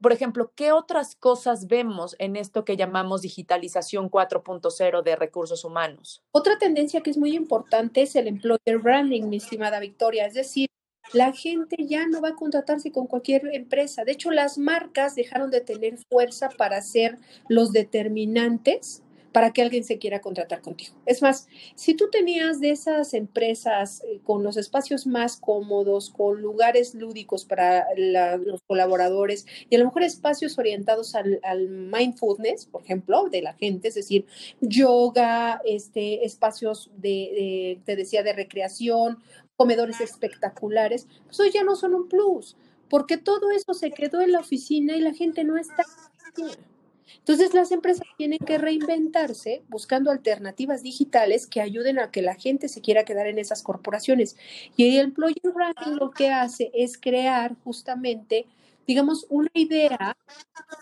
Por 0.00 0.12
ejemplo, 0.12 0.52
¿qué 0.54 0.72
otras 0.72 1.16
cosas 1.16 1.68
vemos 1.68 2.14
en 2.18 2.36
esto 2.36 2.66
que 2.66 2.76
llamamos 2.76 3.22
digitalización 3.22 4.10
4.0 4.10 5.02
de 5.02 5.16
recursos 5.16 5.64
humanos? 5.64 6.22
Otra 6.32 6.58
tendencia 6.58 7.00
que 7.00 7.10
es 7.10 7.16
muy 7.16 7.34
importante 7.34 8.02
es 8.02 8.14
el 8.14 8.28
employer 8.28 8.78
branding, 8.78 9.24
mi 9.24 9.38
estimada 9.38 9.80
Victoria, 9.80 10.26
es 10.26 10.34
decir, 10.34 10.68
la 11.12 11.32
gente 11.32 11.76
ya 11.86 12.06
no 12.06 12.20
va 12.20 12.30
a 12.30 12.34
contratarse 12.34 12.92
con 12.92 13.06
cualquier 13.06 13.46
empresa. 13.54 14.04
De 14.04 14.12
hecho, 14.12 14.30
las 14.30 14.58
marcas 14.58 15.14
dejaron 15.14 15.50
de 15.50 15.60
tener 15.60 15.98
fuerza 16.10 16.50
para 16.50 16.82
ser 16.82 17.18
los 17.48 17.72
determinantes 17.72 19.02
para 19.32 19.52
que 19.52 19.62
alguien 19.62 19.84
se 19.84 19.98
quiera 19.98 20.20
contratar 20.20 20.62
contigo. 20.62 20.94
Es 21.04 21.22
más, 21.22 21.48
si 21.74 21.94
tú 21.94 22.08
tenías 22.10 22.60
de 22.60 22.70
esas 22.70 23.14
empresas 23.14 24.02
eh, 24.04 24.20
con 24.24 24.42
los 24.42 24.56
espacios 24.56 25.06
más 25.06 25.36
cómodos, 25.36 26.10
con 26.10 26.40
lugares 26.40 26.94
lúdicos 26.94 27.44
para 27.44 27.86
los 27.96 28.62
colaboradores 28.66 29.46
y 29.68 29.76
a 29.76 29.78
lo 29.78 29.86
mejor 29.86 30.02
espacios 30.02 30.58
orientados 30.58 31.14
al, 31.14 31.68
mindfulness, 31.68 32.66
por 32.66 32.82
ejemplo, 32.82 33.28
de 33.30 33.42
la 33.42 33.54
gente, 33.54 33.88
es 33.88 33.94
decir, 33.94 34.26
yoga, 34.60 35.60
este, 35.64 36.24
espacios 36.24 36.90
de, 36.96 37.80
te 37.84 37.96
decía, 37.96 38.22
de 38.22 38.32
recreación, 38.32 39.18
comedores 39.56 40.00
espectaculares, 40.00 41.06
pues 41.24 41.40
hoy 41.40 41.50
ya 41.50 41.64
no 41.64 41.76
son 41.76 41.94
un 41.94 42.08
plus, 42.08 42.56
porque 42.88 43.16
todo 43.16 43.50
eso 43.50 43.74
se 43.74 43.90
quedó 43.90 44.20
en 44.20 44.32
la 44.32 44.40
oficina 44.40 44.96
y 44.96 45.00
la 45.00 45.14
gente 45.14 45.44
no 45.44 45.56
está. 45.56 45.84
Entonces 47.18 47.54
las 47.54 47.72
empresas 47.72 48.06
tienen 48.16 48.38
que 48.38 48.58
reinventarse 48.58 49.62
buscando 49.68 50.10
alternativas 50.10 50.82
digitales 50.82 51.46
que 51.46 51.60
ayuden 51.60 51.98
a 51.98 52.10
que 52.10 52.22
la 52.22 52.34
gente 52.34 52.68
se 52.68 52.80
quiera 52.80 53.04
quedar 53.04 53.26
en 53.26 53.38
esas 53.38 53.62
corporaciones. 53.62 54.36
Y 54.76 54.96
el 54.96 55.06
employer 55.06 55.52
branding 55.54 55.98
lo 55.98 56.10
que 56.10 56.30
hace 56.30 56.70
es 56.74 56.98
crear 56.98 57.56
justamente, 57.64 58.46
digamos, 58.86 59.26
una 59.28 59.50
idea 59.54 60.16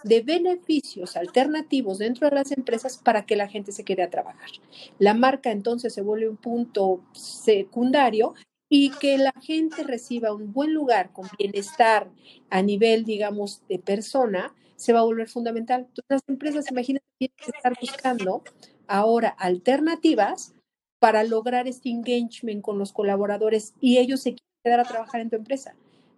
de 0.02 0.21
beneficios 0.21 1.16
alternativos 1.16 1.99
dentro 1.99 2.28
de 2.28 2.37
las 2.37 2.52
empresas 2.52 2.99
para 2.99 3.26
que 3.26 3.37
la 3.37 3.49
gente 3.49 3.73
se 3.73 3.85
quede 3.85 4.02
a 4.02 4.11
trabajar. 4.11 4.50
La 4.99 5.14
marca 5.14 5.50
entonces 5.50 5.95
se 5.95 6.02
vuelve 6.02 6.28
un 6.28 6.37
punto 6.37 7.00
secundario 7.12 8.35
y 8.69 8.90
que 8.90 9.19
la 9.19 9.33
gente 9.40 9.85
reciba 9.85 10.35
un 10.35 10.52
buen 10.52 10.73
lugar 10.73 11.12
con 11.12 11.28
bienestar 11.38 12.11
a 12.50 12.62
nivel, 12.62 13.04
digamos, 13.04 13.62
de 13.69 13.78
persona, 13.78 14.54
se 14.76 14.93
va 14.93 15.00
a 15.00 15.04
volver 15.04 15.28
fundamental. 15.28 15.81
Entonces, 15.81 16.04
las 16.09 16.23
empresas, 16.28 16.71
imagínate, 16.71 17.04
tienen 17.19 17.37
que 17.37 17.50
estar 17.50 17.75
buscando 17.81 18.43
ahora 18.87 19.28
alternativas 19.28 20.54
para 20.99 21.25
lograr 21.25 21.69
este 21.69 21.90
engagement 21.90 22.62
con 22.62 22.78
los 22.78 22.93
colaboradores 22.93 23.75
y 23.81 23.99
ellos 23.99 24.21
se 24.21 24.31
quieren 24.31 24.54
quedar 24.62 24.81
a 24.81 24.85
trabajar 24.85 25.21
en 25.21 25.31
tu 25.31 25.37
empresa. 25.37 25.75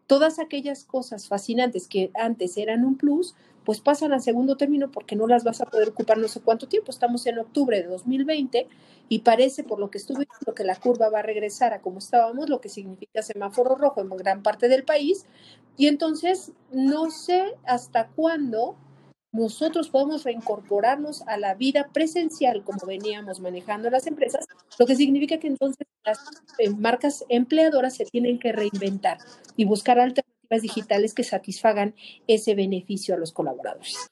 Todas 0.06 0.38
aquellas 0.38 0.84
cosas 0.84 1.28
fascinantes 1.28 1.88
que 1.88 2.10
antes 2.14 2.56
eran 2.56 2.84
un 2.84 2.96
plus, 2.96 3.34
pues 3.64 3.80
pasan 3.80 4.12
al 4.12 4.22
segundo 4.22 4.56
término 4.56 4.92
porque 4.92 5.16
no 5.16 5.26
las 5.26 5.42
vas 5.42 5.60
a 5.60 5.66
poder 5.66 5.88
ocupar 5.88 6.18
no 6.18 6.28
sé 6.28 6.40
cuánto 6.40 6.68
tiempo. 6.68 6.92
Estamos 6.92 7.26
en 7.26 7.38
octubre 7.38 7.82
de 7.82 7.88
2020 7.88 8.68
y 9.08 9.18
parece, 9.20 9.64
por 9.64 9.80
lo 9.80 9.90
que 9.90 9.98
estuve 9.98 10.26
viendo, 10.30 10.54
que 10.54 10.62
la 10.62 10.76
curva 10.76 11.10
va 11.10 11.18
a 11.18 11.22
regresar 11.22 11.72
a 11.72 11.80
como 11.80 11.98
estábamos, 11.98 12.48
lo 12.48 12.60
que 12.60 12.68
significa 12.68 13.22
semáforo 13.22 13.74
rojo 13.74 14.00
en 14.00 14.08
gran 14.10 14.42
parte 14.44 14.68
del 14.68 14.84
país. 14.84 15.26
Y 15.76 15.88
entonces 15.88 16.52
no 16.70 17.10
sé 17.10 17.56
hasta 17.64 18.06
cuándo 18.08 18.76
nosotros 19.36 19.90
podemos 19.90 20.24
reincorporarnos 20.24 21.22
a 21.22 21.36
la 21.36 21.54
vida 21.54 21.90
presencial 21.92 22.64
como 22.64 22.86
veníamos 22.86 23.40
manejando 23.40 23.90
las 23.90 24.06
empresas, 24.06 24.46
lo 24.78 24.86
que 24.86 24.96
significa 24.96 25.38
que 25.38 25.48
entonces 25.48 25.86
las 26.04 26.18
eh, 26.58 26.70
marcas 26.70 27.24
empleadoras 27.28 27.94
se 27.96 28.06
tienen 28.06 28.38
que 28.38 28.52
reinventar 28.52 29.18
y 29.56 29.64
buscar 29.64 30.00
alternativas 30.00 30.62
digitales 30.62 31.14
que 31.14 31.24
satisfagan 31.24 31.94
ese 32.26 32.54
beneficio 32.54 33.14
a 33.14 33.18
los 33.18 33.32
colaboradores. 33.32 34.08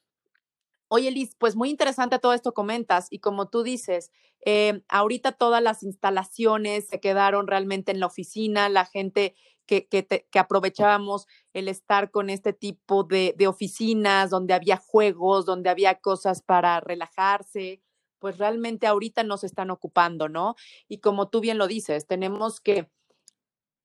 Oye, 0.88 1.10
Liz, 1.10 1.34
pues 1.38 1.56
muy 1.56 1.70
interesante 1.70 2.18
todo 2.18 2.34
esto 2.34 2.52
comentas 2.54 3.08
y 3.10 3.18
como 3.18 3.48
tú 3.48 3.62
dices, 3.62 4.10
eh, 4.44 4.82
ahorita 4.88 5.32
todas 5.32 5.62
las 5.62 5.82
instalaciones 5.82 6.88
se 6.88 7.00
quedaron 7.00 7.46
realmente 7.46 7.92
en 7.92 8.00
la 8.00 8.06
oficina, 8.06 8.68
la 8.68 8.84
gente 8.84 9.34
que, 9.66 9.88
que, 9.88 10.38
aprovechábamos 10.38 11.26
el 11.54 11.68
estar 11.68 12.10
con 12.10 12.28
este 12.28 12.52
tipo 12.52 13.04
de, 13.04 13.34
de, 13.38 13.46
oficinas 13.46 14.28
donde 14.28 14.52
había 14.52 14.76
juegos, 14.76 15.46
donde 15.46 15.70
había 15.70 15.94
cosas 16.00 16.42
para 16.42 16.80
relajarse, 16.80 17.80
pues 18.18 18.38
realmente 18.38 18.86
ahorita 18.86 19.22
nos 19.22 19.44
están 19.44 19.70
ocupando, 19.70 20.28
¿no? 20.28 20.54
Y 20.88 20.98
como 20.98 21.28
tú 21.28 21.40
bien 21.40 21.58
lo 21.58 21.66
dices, 21.66 22.06
tenemos 22.06 22.60
que, 22.60 22.90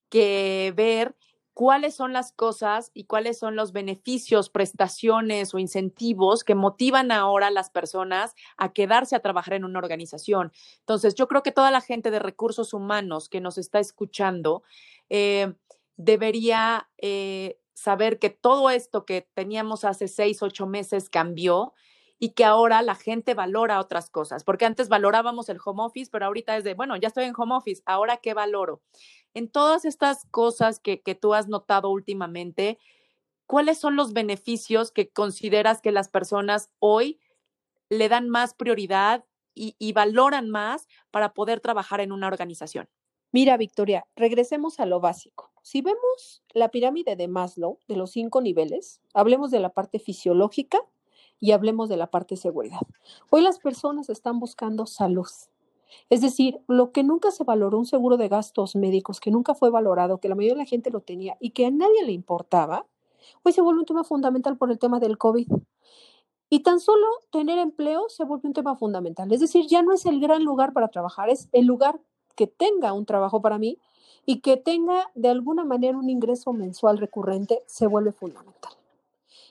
que 0.10 0.74
ver 0.76 1.16
cuáles 1.60 1.94
son 1.94 2.14
las 2.14 2.32
cosas 2.32 2.90
y 2.94 3.04
cuáles 3.04 3.38
son 3.38 3.58
los 3.58 3.74
beneficios, 3.74 4.50
prestaciones 4.50 5.54
o 5.54 5.60
incentivos 5.60 6.46
que 6.46 6.56
motivan 6.56 7.12
ahora 7.12 7.48
a 7.48 7.52
las 7.52 7.70
personas 7.70 8.34
a 8.56 8.72
quedarse 8.72 9.14
a 9.18 9.20
trabajar 9.20 9.56
en 9.56 9.66
una 9.66 9.80
organización. 9.80 10.54
Entonces, 10.80 11.16
yo 11.16 11.28
creo 11.28 11.44
que 11.44 11.52
toda 11.52 11.70
la 11.70 11.82
gente 11.82 12.12
de 12.12 12.20
recursos 12.20 12.74
humanos 12.74 13.28
que 13.28 13.42
nos 13.42 13.58
está 13.58 13.80
escuchando 13.82 14.64
eh, 15.10 15.54
debería 15.98 16.88
eh, 16.98 17.60
saber 17.74 18.20
que 18.20 18.30
todo 18.30 18.70
esto 18.70 19.04
que 19.04 19.28
teníamos 19.34 19.84
hace 19.84 20.08
seis, 20.08 20.42
ocho 20.42 20.66
meses 20.66 21.10
cambió 21.10 21.74
y 22.20 22.32
que 22.32 22.44
ahora 22.44 22.82
la 22.82 22.96
gente 22.96 23.34
valora 23.34 23.80
otras 23.80 24.10
cosas, 24.10 24.44
porque 24.44 24.66
antes 24.66 24.90
valorábamos 24.90 25.50
el 25.50 25.60
home 25.64 25.84
office, 25.84 26.12
pero 26.12 26.26
ahorita 26.26 26.58
es 26.58 26.64
de, 26.64 26.74
bueno, 26.74 26.98
ya 26.98 27.08
estoy 27.08 27.24
en 27.24 27.34
home 27.36 27.56
office, 27.56 27.82
ahora 27.86 28.18
qué 28.18 28.34
valoro 28.34 28.82
en 29.34 29.50
todas 29.50 29.86
estas 29.86 30.26
cosas 30.32 30.80
que, 30.80 31.00
tú 31.20 31.34
has 31.34 31.48
notado 31.48 31.90
últimamente, 31.90 32.80
¿cuáles 33.46 33.78
son 33.78 33.96
los 33.96 34.14
beneficios 34.14 34.92
que 34.92 35.10
consideras 35.10 35.82
que 35.82 35.92
las 35.92 36.10
personas 36.10 36.70
hoy 36.80 37.20
le 37.90 38.10
dan 38.10 38.30
más 38.30 38.54
prioridad 38.54 39.26
y, 39.54 39.92
valoran 39.94 40.50
más 40.50 40.88
para 41.12 41.34
poder 41.34 41.60
trabajar 41.60 42.02
en 42.02 42.12
una 42.12 42.28
organización? 42.28 42.90
Mira, 43.32 43.58
Victoria, 43.58 44.08
regresemos 44.16 44.80
a 44.80 44.86
lo 44.86 45.00
básico. 45.00 45.52
Si 45.62 45.82
vemos 45.82 46.44
la 46.54 46.70
pirámide 46.70 47.16
de 47.16 47.28
Maslow 47.28 47.80
de 47.88 47.96
los 47.96 48.12
cinco 48.12 48.42
niveles, 48.42 49.02
hablemos 49.14 49.52
de 49.52 49.60
la 49.60 49.74
parte 49.74 50.00
fisiológica 50.00 50.80
y 51.40 51.52
hablemos 51.52 51.90
de 51.90 51.98
la 51.98 52.08
parte 52.08 52.36
de 52.36 52.42
seguridad. 52.42 52.82
Hoy 53.30 53.42
las 53.42 53.60
personas 53.60 54.10
están 54.10 54.40
buscando 54.40 54.86
salud, 54.86 55.28
es 56.10 56.22
decir, 56.22 56.60
lo 56.68 56.92
que 56.92 57.04
nunca 57.04 57.32
se 57.32 57.44
valoró, 57.44 57.78
un 57.78 57.86
seguro 57.86 58.18
de 58.18 58.28
gastos 58.28 58.76
médicos 58.76 59.20
que 59.20 59.32
nunca 59.32 59.56
fue 59.56 59.70
valorado, 59.70 60.20
que 60.20 60.30
la 60.30 60.36
mayoría 60.36 60.56
de 60.56 60.64
la 60.64 60.70
gente 60.70 60.92
lo 60.92 61.02
tenía 61.02 61.38
y 61.40 61.52
que 61.52 61.66
a 61.66 61.72
nadie 61.72 62.06
le 62.06 62.12
importaba, 62.12 62.86
hoy 63.44 63.52
se 63.52 63.62
vuelve 63.62 63.80
un 63.80 63.86
tema 63.86 64.04
fundamental 64.04 64.58
por 64.58 64.72
el 64.72 64.80
tema 64.80 65.00
del 65.00 65.18
COVID. 65.18 65.48
Y 66.52 66.62
tan 66.62 66.80
solo 66.80 67.06
tener 67.32 67.60
empleo 67.60 68.10
se 68.10 68.24
vuelve 68.24 68.48
un 68.48 68.54
tema 68.54 68.76
fundamental. 68.76 69.32
Es 69.32 69.40
decir, 69.40 69.68
ya 69.68 69.84
no 69.84 69.94
es 69.94 70.06
el 70.06 70.20
gran 70.20 70.44
lugar 70.44 70.74
para 70.74 70.88
trabajar, 70.88 71.30
es 71.30 71.48
el 71.52 71.66
lugar 71.66 72.00
que 72.36 72.48
tenga 72.48 72.94
un 72.94 73.06
trabajo 73.06 73.42
para 73.42 73.60
mí 73.60 73.78
y 74.26 74.40
que 74.40 74.58
tenga 74.58 75.12
de 75.14 75.30
alguna 75.30 75.64
manera 75.64 75.98
un 75.98 76.10
ingreso 76.10 76.54
mensual 76.54 76.98
recurrente 76.98 77.62
se 77.68 77.86
vuelve 77.86 78.12
fundamental. 78.12 78.74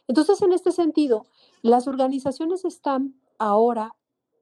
Entonces, 0.08 0.40
en 0.42 0.52
este 0.52 0.72
sentido, 0.72 1.26
las 1.62 1.86
organizaciones 1.86 2.64
están 2.64 3.14
ahora 3.38 3.94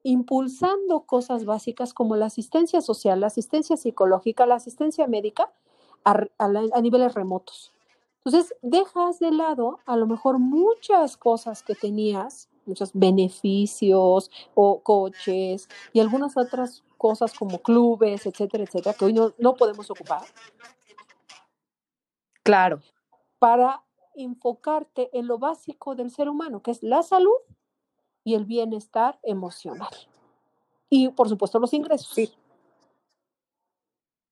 impulsando 0.03 1.01
cosas 1.01 1.45
básicas 1.45 1.93
como 1.93 2.15
la 2.17 2.27
asistencia 2.27 2.81
social, 2.81 3.21
la 3.21 3.27
asistencia 3.27 3.77
psicológica, 3.77 4.47
la 4.47 4.55
asistencia 4.55 5.07
médica 5.09 5.53
a, 6.05 6.81
niveles 6.81 7.15
remotos. 7.15 7.73
Entonces, 8.25 8.55
dejas 8.63 9.19
de 9.19 9.33
lado 9.33 9.81
a 9.85 9.97
lo 9.97 10.07
mejor 10.07 10.39
muchas 10.39 11.17
cosas 11.17 11.63
que 11.63 11.75
tenías, 11.75 12.49
muchos 12.67 12.91
beneficios 12.95 14.31
o 14.55 14.81
coches 14.81 15.69
y 15.93 16.01
algunas 16.01 16.37
otras 16.37 16.85
cosas 16.99 17.35
como 17.35 17.59
clubes, 17.59 18.27
etcétera, 18.27 18.65
etcétera, 18.65 18.95
que 18.95 19.05
hoy 19.07 19.13
no, 19.13 19.33
no 19.39 19.55
podemos 19.55 19.91
ocupar. 19.91 20.23
Claro. 22.45 22.81
Para 23.41 23.83
enfocarte 24.17 25.11
en 25.13 25.27
lo 25.27 25.39
básico 25.39 25.95
del 25.95 26.11
ser 26.11 26.29
humano, 26.29 26.63
que 26.63 26.71
es 26.71 26.83
la 26.83 27.03
salud 27.03 27.37
y 28.25 28.35
el 28.35 28.45
bienestar 28.45 29.19
emocional. 29.23 29.95
Y 30.89 31.09
por 31.11 31.29
supuesto 31.29 31.59
los 31.59 31.73
ingresos. 31.73 32.13
Sí. 32.15 32.33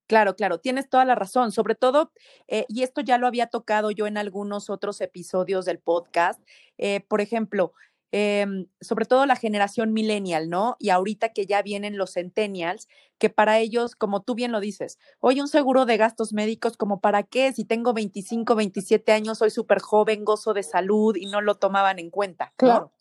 Claro, 0.07 0.35
claro, 0.35 0.59
tienes 0.59 0.89
toda 0.89 1.03
la 1.05 1.15
razón. 1.15 1.51
Sobre 1.51 1.75
todo, 1.75 2.11
eh, 2.47 2.65
y 2.69 2.83
esto 2.83 3.01
ya 3.01 3.17
lo 3.17 3.27
había 3.27 3.47
tocado 3.47 3.91
yo 3.91 4.05
en 4.05 4.17
algunos 4.17 4.69
otros 4.69 5.01
episodios 5.01 5.65
del 5.65 5.79
podcast, 5.79 6.41
eh, 6.77 7.01
por 7.07 7.21
ejemplo, 7.21 7.73
em, 8.11 8.67
sobre 8.81 9.05
todo 9.05 9.25
la 9.25 9.35
generación 9.35 9.93
millennial, 9.93 10.49
¿no? 10.49 10.75
Y 10.79 10.89
ahorita 10.89 11.29
que 11.29 11.45
ya 11.45 11.61
vienen 11.61 11.97
los 11.97 12.13
centennials, 12.13 12.87
que 13.17 13.29
para 13.29 13.59
ellos, 13.59 13.95
como 13.95 14.21
tú 14.21 14.35
bien 14.35 14.51
lo 14.51 14.59
dices, 14.59 14.97
oye, 15.19 15.41
un 15.41 15.47
seguro 15.47 15.85
de 15.85 15.97
gastos 15.97 16.33
médicos, 16.33 16.77
¿como 16.77 17.01
para 17.01 17.23
qué? 17.23 17.51
Si 17.53 17.65
tengo 17.65 17.93
25, 17.93 18.55
27 18.55 19.11
años, 19.11 19.37
soy 19.37 19.49
súper 19.49 19.79
joven, 19.79 20.25
gozo 20.25 20.53
de 20.53 20.63
salud 20.63 21.15
y 21.15 21.25
no 21.27 21.41
lo 21.41 21.55
tomaban 21.55 21.99
en 21.99 22.09
cuenta. 22.09 22.53
Claro. 22.57 22.91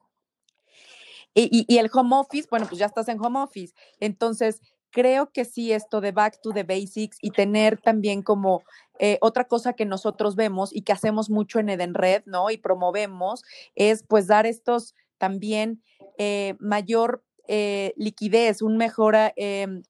Y, 1.36 1.66
y, 1.68 1.78
el 1.78 1.90
home 1.92 2.14
office, 2.14 2.46
bueno, 2.48 2.66
pues 2.68 2.78
ya 2.78 2.86
estás 2.86 3.08
en 3.08 3.20
home 3.20 3.40
office. 3.40 3.74
Entonces, 3.98 4.60
creo 4.94 5.32
que 5.32 5.44
sí, 5.44 5.72
esto 5.72 6.00
de 6.00 6.12
back 6.12 6.40
to 6.40 6.52
the 6.52 6.62
basics 6.62 7.18
y 7.20 7.30
tener 7.30 7.78
también 7.80 8.22
como 8.22 8.62
eh, 9.00 9.18
otra 9.20 9.44
cosa 9.44 9.72
que 9.72 9.84
nosotros 9.84 10.36
vemos 10.36 10.74
y 10.74 10.82
que 10.82 10.92
hacemos 10.92 11.28
mucho 11.28 11.58
en 11.58 11.68
Edenred, 11.68 12.22
¿no? 12.26 12.48
Y 12.50 12.58
promovemos 12.58 13.42
es 13.74 14.04
pues 14.04 14.28
dar 14.28 14.46
estos 14.46 14.94
también 15.18 15.82
eh, 16.16 16.54
mayor 16.60 17.24
eh, 17.48 17.92
liquidez, 17.96 18.62
un 18.62 18.76
mejor 18.76 19.16
em, 19.34 19.82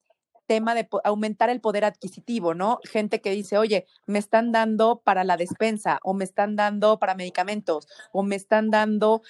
tema 0.47 0.75
de 0.75 0.89
aumentar 1.05 1.51
el 1.51 1.61
poder 1.61 1.85
adquisitivo, 1.85 2.55
¿no? 2.55 2.79
Gente 2.85 3.21
que 3.21 3.31
dice, 3.31 3.59
oye, 3.59 3.87
me 4.07 4.19
están 4.19 4.53
dando 4.53 5.03
para 5.05 5.23
la 5.25 5.37
despensa 5.37 5.99
o 6.03 6.15
me 6.15 6.25
están 6.25 6.57
dando 6.57 6.99
para 6.99 7.15
medicamentos 7.15 7.89
o 8.11 8.23
me 8.23 8.37
están 8.37 8.71
dando 8.71 9.23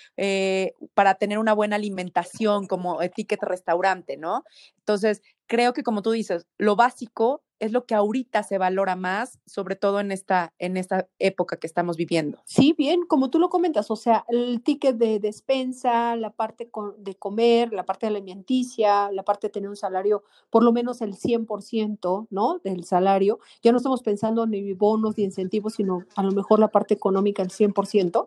para 0.95 1.15
tener 1.15 1.39
una 1.39 1.53
buena 1.53 1.77
alimentación 1.77 2.67
como 2.67 2.99
ticket 3.11 3.43
restaurante, 3.43 4.17
¿no? 4.17 4.45
Entonces, 4.79 5.23
creo 5.55 5.73
que 5.73 5.85
como 5.85 6.03
tú 6.03 6.11
dices, 6.11 6.49
lo 6.59 6.75
básico 6.75 7.45
es 7.61 7.71
lo 7.71 7.87
que 7.87 7.95
ahorita 7.95 8.43
se 8.43 8.59
valora 8.59 8.97
más, 8.97 9.39
sobre 9.47 9.77
todo 9.77 10.01
en 10.01 10.11
esta, 10.11 10.53
en 10.59 10.77
esta 10.77 11.09
época 11.21 11.59
que 11.59 11.69
estamos 11.69 11.97
viviendo. 11.97 12.43
Sí, 12.45 12.75
bien, 12.77 13.07
como 13.07 13.31
tú 13.31 13.39
lo 13.39 13.49
comentas, 13.51 13.89
o 13.93 13.97
sea, 13.97 14.25
el 14.29 14.63
ticket 14.65 14.97
de 14.97 15.21
despensa, 15.21 16.17
la 16.17 16.31
parte 16.31 16.69
de 16.99 17.15
comer, 17.15 17.73
la 17.73 17.87
parte 17.87 18.07
de 18.07 18.17
alimenticia, 18.17 19.13
la 19.13 19.23
parte 19.23 19.47
de 19.47 19.53
tener 19.53 19.71
un 19.71 19.77
salario, 19.77 20.25
por 20.51 20.65
lo 20.65 20.73
menos 20.73 21.01
el 21.01 21.15
100%, 21.15 22.27
¿no? 22.31 22.59
Del 22.59 22.85
salario. 22.85 23.39
Ya 23.63 23.71
no 23.71 23.79
estamos 23.79 24.03
pensando 24.03 24.47
ni 24.47 24.73
bonos 24.73 25.17
ni 25.17 25.23
incentivos, 25.23 25.75
sino 25.75 26.05
a 26.17 26.25
lo 26.25 26.33
mejor 26.33 26.59
la 26.59 26.69
parte 26.69 26.95
económica, 26.95 27.43
el 27.43 27.51
100%, 27.51 28.27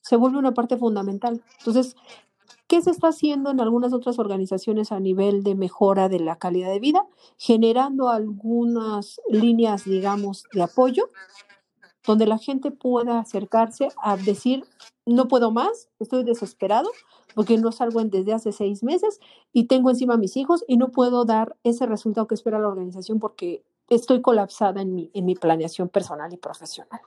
se 0.00 0.16
vuelve 0.16 0.38
una 0.38 0.54
parte 0.54 0.76
fundamental. 0.76 1.42
Entonces, 1.58 1.96
¿Qué 2.68 2.82
se 2.82 2.90
está 2.90 3.08
haciendo 3.08 3.50
en 3.50 3.60
algunas 3.60 3.94
otras 3.94 4.18
organizaciones 4.18 4.92
a 4.92 5.00
nivel 5.00 5.42
de 5.42 5.54
mejora 5.54 6.10
de 6.10 6.20
la 6.20 6.36
calidad 6.36 6.70
de 6.70 6.80
vida? 6.80 7.06
Generando 7.38 8.10
algunas 8.10 9.22
líneas, 9.26 9.86
digamos, 9.86 10.44
de 10.52 10.62
apoyo, 10.62 11.08
donde 12.06 12.26
la 12.26 12.36
gente 12.36 12.70
pueda 12.70 13.20
acercarse 13.20 13.88
a 14.02 14.18
decir, 14.18 14.64
no 15.06 15.28
puedo 15.28 15.50
más, 15.50 15.88
estoy 15.98 16.24
desesperado, 16.24 16.90
porque 17.34 17.56
no 17.56 17.72
salgo 17.72 18.04
desde 18.04 18.34
hace 18.34 18.52
seis 18.52 18.82
meses 18.82 19.18
y 19.50 19.64
tengo 19.64 19.88
encima 19.88 20.14
a 20.14 20.18
mis 20.18 20.36
hijos 20.36 20.62
y 20.68 20.76
no 20.76 20.90
puedo 20.90 21.24
dar 21.24 21.56
ese 21.64 21.86
resultado 21.86 22.26
que 22.26 22.34
espera 22.34 22.58
la 22.58 22.68
organización 22.68 23.18
porque 23.18 23.64
estoy 23.88 24.20
colapsada 24.22 24.82
en 24.82 24.94
mi, 24.94 25.10
en 25.14 25.24
mi 25.24 25.34
planeación 25.34 25.88
personal 25.88 26.32
y 26.32 26.36
profesional 26.36 27.00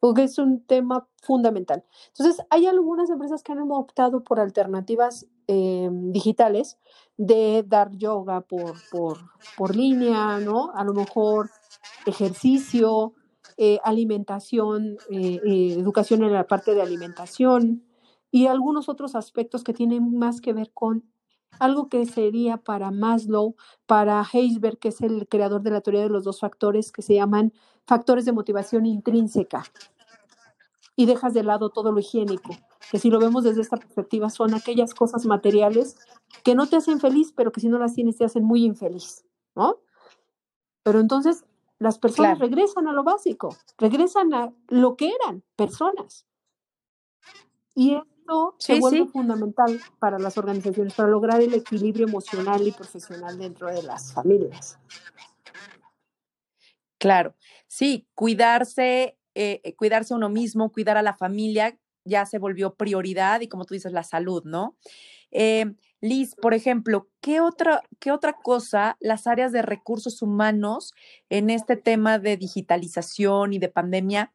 porque 0.00 0.24
es 0.24 0.38
un 0.38 0.64
tema 0.64 1.06
fundamental. 1.22 1.84
Entonces, 2.08 2.44
hay 2.50 2.66
algunas 2.66 3.10
empresas 3.10 3.42
que 3.42 3.52
han 3.52 3.60
optado 3.70 4.22
por 4.22 4.40
alternativas 4.40 5.26
eh, 5.48 5.88
digitales 5.90 6.78
de 7.16 7.64
dar 7.66 7.90
yoga 7.92 8.42
por, 8.42 8.74
por, 8.90 9.18
por, 9.56 9.74
línea, 9.74 10.38
¿no? 10.38 10.72
A 10.74 10.84
lo 10.84 10.92
mejor 10.92 11.50
ejercicio, 12.04 13.14
eh, 13.56 13.78
alimentación, 13.84 14.98
eh, 15.10 15.40
educación 15.78 16.24
en 16.24 16.32
la 16.32 16.46
parte 16.46 16.74
de 16.74 16.82
alimentación 16.82 17.84
y 18.30 18.46
algunos 18.48 18.88
otros 18.88 19.14
aspectos 19.14 19.64
que 19.64 19.72
tienen 19.72 20.18
más 20.18 20.40
que 20.40 20.52
ver 20.52 20.70
con 20.72 21.04
algo 21.58 21.88
que 21.88 22.06
sería 22.06 22.56
para 22.56 22.90
Maslow, 22.90 23.56
para 23.86 24.24
Heisberg, 24.30 24.78
que 24.78 24.88
es 24.88 25.00
el 25.00 25.28
creador 25.28 25.62
de 25.62 25.70
la 25.70 25.80
teoría 25.80 26.02
de 26.02 26.08
los 26.08 26.24
dos 26.24 26.40
factores, 26.40 26.92
que 26.92 27.02
se 27.02 27.14
llaman 27.14 27.52
factores 27.86 28.24
de 28.24 28.32
motivación 28.32 28.86
intrínseca. 28.86 29.64
Y 30.96 31.06
dejas 31.06 31.34
de 31.34 31.42
lado 31.42 31.70
todo 31.70 31.92
lo 31.92 32.00
higiénico, 32.00 32.56
que 32.90 32.98
si 32.98 33.10
lo 33.10 33.18
vemos 33.18 33.44
desde 33.44 33.60
esta 33.60 33.76
perspectiva 33.76 34.30
son 34.30 34.54
aquellas 34.54 34.94
cosas 34.94 35.26
materiales 35.26 35.96
que 36.42 36.54
no 36.54 36.66
te 36.66 36.76
hacen 36.76 37.00
feliz, 37.00 37.32
pero 37.36 37.52
que 37.52 37.60
si 37.60 37.68
no 37.68 37.78
las 37.78 37.94
tienes 37.94 38.16
te 38.16 38.24
hacen 38.24 38.44
muy 38.44 38.64
infeliz, 38.64 39.24
¿no? 39.54 39.80
Pero 40.82 41.00
entonces 41.00 41.44
las 41.78 41.98
personas 41.98 42.38
regresan 42.38 42.88
a 42.88 42.92
lo 42.92 43.04
básico, 43.04 43.54
regresan 43.76 44.32
a 44.32 44.52
lo 44.68 44.96
que 44.96 45.12
eran, 45.22 45.42
personas. 45.56 46.26
Y 47.74 48.00
esto 48.26 48.56
se 48.58 48.80
vuelve 48.80 49.06
fundamental 49.06 49.80
para 50.00 50.18
las 50.18 50.36
organizaciones, 50.36 50.94
para 50.94 51.08
lograr 51.08 51.40
el 51.40 51.54
equilibrio 51.54 52.06
emocional 52.08 52.66
y 52.66 52.72
profesional 52.72 53.38
dentro 53.38 53.68
de 53.68 53.82
las 53.84 54.12
familias. 54.12 54.78
Claro, 56.98 57.36
sí, 57.68 58.08
cuidarse, 58.14 59.16
eh, 59.34 59.60
eh, 59.62 59.76
cuidarse 59.76 60.12
uno 60.12 60.28
mismo, 60.28 60.72
cuidar 60.72 60.96
a 60.96 61.02
la 61.02 61.14
familia, 61.14 61.78
ya 62.04 62.26
se 62.26 62.38
volvió 62.38 62.74
prioridad 62.74 63.42
y 63.42 63.48
como 63.48 63.64
tú 63.64 63.74
dices, 63.74 63.92
la 63.92 64.02
salud, 64.02 64.42
¿no? 64.44 64.76
Eh, 65.30 65.74
Liz, 66.00 66.34
por 66.34 66.52
ejemplo, 66.52 67.08
¿qué 67.20 67.40
otra, 67.40 67.82
¿qué 68.00 68.10
otra 68.10 68.34
cosa 68.34 68.96
las 69.00 69.26
áreas 69.26 69.52
de 69.52 69.62
recursos 69.62 70.20
humanos 70.20 70.92
en 71.30 71.48
este 71.48 71.76
tema 71.76 72.18
de 72.18 72.36
digitalización 72.36 73.52
y 73.52 73.58
de 73.58 73.68
pandemia 73.68 74.32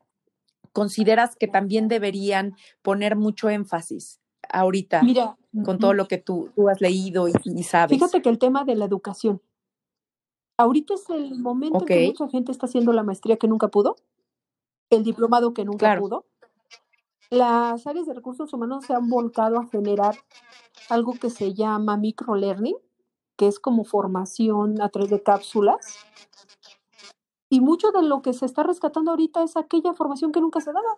consideras 0.72 1.36
que 1.36 1.48
también 1.48 1.88
deberían 1.88 2.56
poner 2.82 3.16
mucho 3.16 3.50
énfasis 3.50 4.22
ahorita 4.50 5.02
Mira, 5.04 5.38
con 5.64 5.80
todo 5.80 5.94
lo 5.94 6.08
que 6.08 6.18
tú, 6.18 6.52
has 6.70 6.82
leído 6.82 7.28
y, 7.28 7.64
sabes? 7.64 7.98
Fíjate 7.98 8.22
que 8.22 8.30
el 8.30 8.40
tema 8.40 8.64
de 8.64 8.76
la 8.76 8.86
educación. 8.86 9.42
Ahorita 10.58 10.94
es 10.94 11.10
el 11.10 11.40
momento 11.40 11.80
en 11.80 11.86
que 11.86 12.08
mucha 12.08 12.28
gente 12.30 12.52
está 12.52 12.68
haciendo 12.68 12.94
la 12.94 13.04
maestría 13.04 13.38
que 13.38 13.48
nunca 13.48 13.70
pudo, 13.70 13.96
el 14.90 15.04
diplomado 15.04 15.54
que 15.54 15.66
nunca 15.66 15.98
pudo. 15.98 16.26
Las 17.30 17.88
áreas 17.88 18.06
de 18.08 18.14
recursos 18.14 18.54
humanos 18.54 18.86
se 18.86 18.94
han 18.94 19.10
volcado 19.10 19.58
a 19.58 19.68
generar 19.68 20.16
algo 20.90 21.14
que 21.14 21.30
se 21.30 21.54
llama 21.54 21.98
microlearning, 21.98 22.76
que 23.38 23.48
es 23.48 23.60
como 23.60 23.86
formación 23.86 24.82
a 24.82 24.90
través 24.90 25.10
de 25.10 25.24
cápsulas, 25.24 25.96
y 27.52 27.60
mucho 27.60 27.92
de 27.92 28.02
lo 28.02 28.22
que 28.22 28.32
se 28.32 28.46
está 28.46 28.64
rescatando 28.64 29.12
ahorita 29.12 29.44
es 29.44 29.58
aquella 29.58 29.94
formación 29.94 30.32
que 30.32 30.40
nunca 30.40 30.62
se 30.62 30.72
daba. 30.72 30.98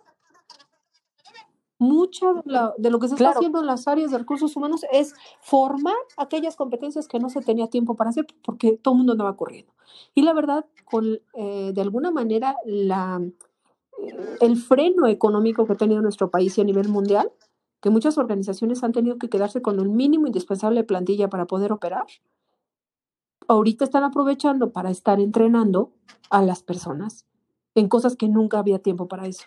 Mucho 1.78 2.44
de, 2.78 2.90
lo 2.90 3.00
que 3.00 3.08
se 3.08 3.14
está 3.14 3.30
haciendo 3.30 3.58
en 3.58 3.66
las 3.66 3.88
áreas 3.88 4.12
de 4.12 4.18
recursos 4.18 4.54
humanos 4.54 4.86
es 4.92 5.14
formar 5.40 5.96
aquellas 6.16 6.54
competencias 6.54 7.08
que 7.08 7.18
no 7.18 7.28
se 7.28 7.40
tenía 7.40 7.66
tiempo 7.66 7.96
para 7.96 8.10
hacer 8.10 8.28
porque 8.44 8.78
todo 8.80 8.94
el 8.94 8.98
mundo 8.98 9.12
andaba 9.12 9.36
corriendo. 9.36 9.72
Y 10.14 10.22
la 10.22 10.32
verdad, 10.32 10.64
con, 10.84 11.18
eh, 11.34 11.72
de 11.74 11.80
alguna 11.80 12.12
manera, 12.12 12.54
la, 12.64 13.20
el 14.40 14.56
freno 14.56 15.08
económico 15.08 15.66
que 15.66 15.72
ha 15.72 15.76
tenido 15.76 16.02
nuestro 16.02 16.30
país 16.30 16.56
y 16.56 16.60
a 16.60 16.64
nivel 16.64 16.88
mundial, 16.88 17.32
que 17.80 17.90
muchas 17.90 18.16
organizaciones 18.16 18.84
han 18.84 18.92
tenido 18.92 19.18
que 19.18 19.28
quedarse 19.28 19.60
con 19.60 19.80
el 19.80 19.88
mínimo 19.88 20.28
indispensable 20.28 20.82
de 20.82 20.86
plantilla 20.86 21.28
para 21.28 21.46
poder 21.46 21.72
operar, 21.72 22.06
ahorita 23.48 23.84
están 23.84 24.04
aprovechando 24.04 24.72
para 24.72 24.90
estar 24.90 25.20
entrenando 25.20 25.92
a 26.30 26.42
las 26.42 26.62
personas 26.62 27.26
en 27.74 27.88
cosas 27.88 28.16
que 28.16 28.28
nunca 28.28 28.58
había 28.58 28.78
tiempo 28.78 29.08
para 29.08 29.26
eso. 29.26 29.46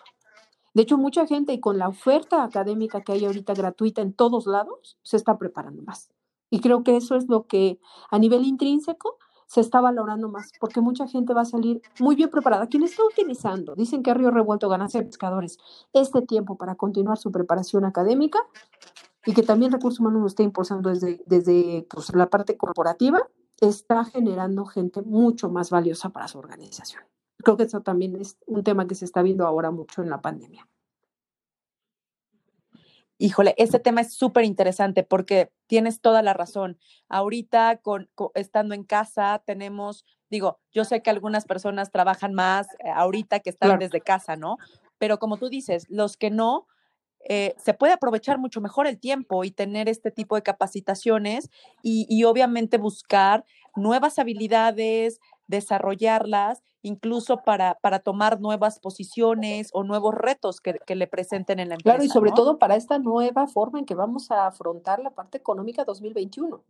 De 0.74 0.82
hecho, 0.82 0.98
mucha 0.98 1.26
gente 1.26 1.52
y 1.52 1.60
con 1.60 1.78
la 1.78 1.88
oferta 1.88 2.44
académica 2.44 3.00
que 3.00 3.12
hay 3.12 3.24
ahorita 3.24 3.54
gratuita 3.54 4.02
en 4.02 4.12
todos 4.12 4.46
lados, 4.46 4.98
se 5.02 5.16
está 5.16 5.38
preparando 5.38 5.82
más. 5.82 6.10
Y 6.50 6.60
creo 6.60 6.84
que 6.84 6.96
eso 6.96 7.16
es 7.16 7.28
lo 7.28 7.46
que 7.46 7.80
a 8.10 8.18
nivel 8.18 8.44
intrínseco 8.44 9.18
se 9.46 9.62
está 9.62 9.80
valorando 9.80 10.28
más, 10.28 10.52
porque 10.60 10.82
mucha 10.82 11.08
gente 11.08 11.32
va 11.32 11.40
a 11.40 11.46
salir 11.46 11.80
muy 11.98 12.16
bien 12.16 12.28
preparada. 12.28 12.66
Quien 12.66 12.82
está 12.82 13.02
utilizando, 13.02 13.74
dicen 13.74 14.02
que 14.02 14.12
Río 14.12 14.30
Revuelto 14.30 14.68
gana 14.68 14.88
ser 14.88 15.06
pescadores, 15.06 15.58
este 15.94 16.20
tiempo 16.20 16.56
para 16.56 16.74
continuar 16.74 17.16
su 17.16 17.32
preparación 17.32 17.86
académica 17.86 18.38
y 19.24 19.32
que 19.32 19.42
también 19.42 19.72
Recursos 19.72 20.00
Humanos 20.00 20.20
lo 20.20 20.26
esté 20.26 20.42
impulsando 20.42 20.90
desde, 20.90 21.22
desde 21.26 21.86
pues, 21.90 22.14
la 22.14 22.28
parte 22.28 22.58
corporativa, 22.58 23.26
está 23.60 24.04
generando 24.04 24.64
gente 24.66 25.02
mucho 25.02 25.48
más 25.50 25.70
valiosa 25.70 26.10
para 26.10 26.28
su 26.28 26.38
organización. 26.38 27.02
Creo 27.38 27.56
que 27.56 27.64
eso 27.64 27.82
también 27.82 28.16
es 28.16 28.36
un 28.46 28.64
tema 28.64 28.86
que 28.86 28.94
se 28.94 29.04
está 29.04 29.22
viendo 29.22 29.46
ahora 29.46 29.70
mucho 29.70 30.02
en 30.02 30.10
la 30.10 30.20
pandemia. 30.20 30.68
Híjole, 33.20 33.54
este 33.58 33.80
tema 33.80 34.00
es 34.00 34.14
súper 34.14 34.44
interesante 34.44 35.02
porque 35.02 35.50
tienes 35.66 36.00
toda 36.00 36.22
la 36.22 36.34
razón. 36.34 36.78
Ahorita, 37.08 37.78
con, 37.78 38.08
estando 38.34 38.76
en 38.76 38.84
casa, 38.84 39.42
tenemos, 39.44 40.04
digo, 40.30 40.60
yo 40.70 40.84
sé 40.84 41.02
que 41.02 41.10
algunas 41.10 41.44
personas 41.44 41.90
trabajan 41.90 42.32
más 42.32 42.68
eh, 42.74 42.90
ahorita 42.94 43.40
que 43.40 43.50
están 43.50 43.80
desde 43.80 44.00
casa, 44.00 44.36
¿no? 44.36 44.58
Pero 44.98 45.18
como 45.18 45.36
tú 45.36 45.48
dices, 45.48 45.86
los 45.88 46.16
que 46.16 46.30
no, 46.30 46.68
eh, 47.24 47.54
se 47.58 47.74
puede 47.74 47.92
aprovechar 47.92 48.38
mucho 48.38 48.60
mejor 48.60 48.86
el 48.86 48.98
tiempo 48.98 49.44
y 49.44 49.50
tener 49.50 49.88
este 49.88 50.10
tipo 50.10 50.36
de 50.36 50.42
capacitaciones 50.42 51.50
y, 51.82 52.24
obviamente 52.24 52.78
buscar 52.78 53.44
nuevas 53.76 54.18
habilidades, 54.18 55.20
desarrollarlas 55.46 56.62
incluso 56.82 57.38
para, 57.38 57.74
para 57.80 57.98
tomar 57.98 58.40
nuevas 58.40 58.78
posiciones 58.78 59.70
o 59.72 59.82
nuevos 59.82 60.14
retos 60.14 60.60
que, 60.60 60.94
le 60.94 61.06
presenten 61.06 61.58
en 61.58 61.68
la 61.68 61.74
empresa. 61.74 61.96
Claro, 61.96 62.04
y 62.04 62.08
sobre 62.08 62.30
todo 62.30 62.58
para 62.58 62.76
esta 62.76 62.98
nueva 62.98 63.46
forma 63.46 63.78
en 63.78 63.84
que 63.84 63.94
vamos 63.94 64.30
a 64.30 64.46
afrontar 64.46 65.00
la 65.00 65.10
parte 65.10 65.38
económica 65.38 65.84
2021 65.84 66.62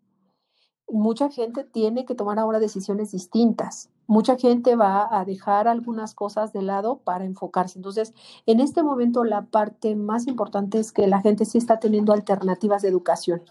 mucha 0.91 1.31
gente 1.31 1.65
tiene 1.65 2.05
que 2.05 2.15
tomar 2.15 2.39
ahora 2.39 2.59
decisiones 2.59 3.13
distintas. 3.13 3.91
Mucha 4.07 4.37
gente 4.37 4.75
va 4.75 5.09
a 5.11 5.25
dejar 5.25 5.69
algunas 5.69 6.15
cosas 6.15 6.53
de 6.53 6.63
lado 6.63 6.99
para 6.99 7.25
enfocarse. 7.25 7.79
Entonces, 7.79 8.15
en 8.47 8.61
este 8.61 8.83
momento 8.83 9.25
la 9.25 9.43
parte 9.43 9.97
más 9.97 10.27
importante 10.27 10.79
es 10.79 10.93
que 10.93 11.07
la 11.07 11.21
gente 11.21 11.45
sí 11.45 11.59
está 11.59 11.79
teniendo 11.79 12.13
alternativas 12.13 12.83
de 12.83 12.89
educación 12.89 13.43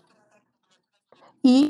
y 1.44 1.70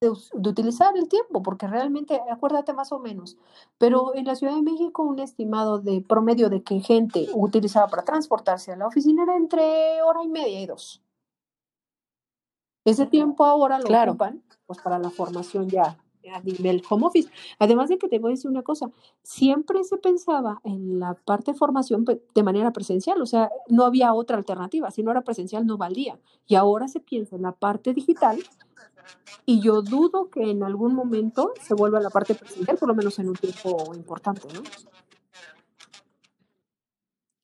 de, 0.00 0.10
utilizar 0.10 0.96
el 0.96 1.08
tiempo, 1.08 1.42
porque 1.42 1.66
realmente, 1.66 2.20
acuérdate 2.30 2.72
más 2.72 2.92
o 2.92 2.98
menos, 2.98 3.36
pero 3.78 4.14
en 4.14 4.26
la 4.26 4.34
Ciudad 4.34 4.54
de 4.54 4.62
México 4.62 5.02
un 5.02 5.18
estimado 5.18 5.78
de 5.78 6.00
promedio 6.00 6.50
de 6.50 6.62
que 6.62 6.80
gente 6.80 7.28
utilizaba 7.34 7.88
para 7.88 8.04
transportarse 8.04 8.72
a 8.72 8.76
la 8.76 8.86
oficina 8.86 9.24
era 9.24 9.36
entre 9.36 10.02
hora 10.02 10.22
y 10.22 10.28
media 10.28 10.60
y 10.60 10.66
dos. 10.66 11.02
Ese 12.88 13.06
tiempo 13.06 13.44
ahora 13.44 13.78
lo 13.78 13.86
ocupan 13.86 14.42
pues, 14.66 14.80
para 14.80 14.98
la 14.98 15.10
formación 15.10 15.68
ya 15.68 15.98
a 16.32 16.40
nivel 16.40 16.82
home 16.88 17.06
office. 17.06 17.30
Además 17.58 17.88
de 17.88 17.98
que 17.98 18.08
te 18.08 18.18
voy 18.18 18.32
a 18.32 18.34
decir 18.34 18.50
una 18.50 18.62
cosa, 18.62 18.90
siempre 19.22 19.84
se 19.84 19.96
pensaba 19.96 20.60
en 20.64 20.98
la 20.98 21.14
parte 21.14 21.52
de 21.52 21.58
formación 21.58 22.04
de 22.04 22.42
manera 22.42 22.72
presencial, 22.72 23.20
o 23.20 23.26
sea, 23.26 23.50
no 23.68 23.84
había 23.84 24.12
otra 24.12 24.36
alternativa, 24.36 24.90
si 24.90 25.02
no 25.02 25.10
era 25.10 25.22
presencial 25.22 25.66
no 25.66 25.76
valía. 25.76 26.18
Y 26.46 26.54
ahora 26.54 26.88
se 26.88 27.00
piensa 27.00 27.36
en 27.36 27.42
la 27.42 27.52
parte 27.52 27.94
digital 27.94 28.38
y 29.46 29.60
yo 29.60 29.82
dudo 29.82 30.28
que 30.30 30.50
en 30.50 30.62
algún 30.62 30.94
momento 30.94 31.52
se 31.60 31.74
vuelva 31.74 31.98
a 31.98 32.02
la 32.02 32.10
parte 32.10 32.34
presencial, 32.34 32.76
por 32.76 32.88
lo 32.88 32.94
menos 32.94 33.18
en 33.18 33.28
un 33.28 33.36
tiempo 33.36 33.94
importante, 33.94 34.48
¿no? 34.52 34.62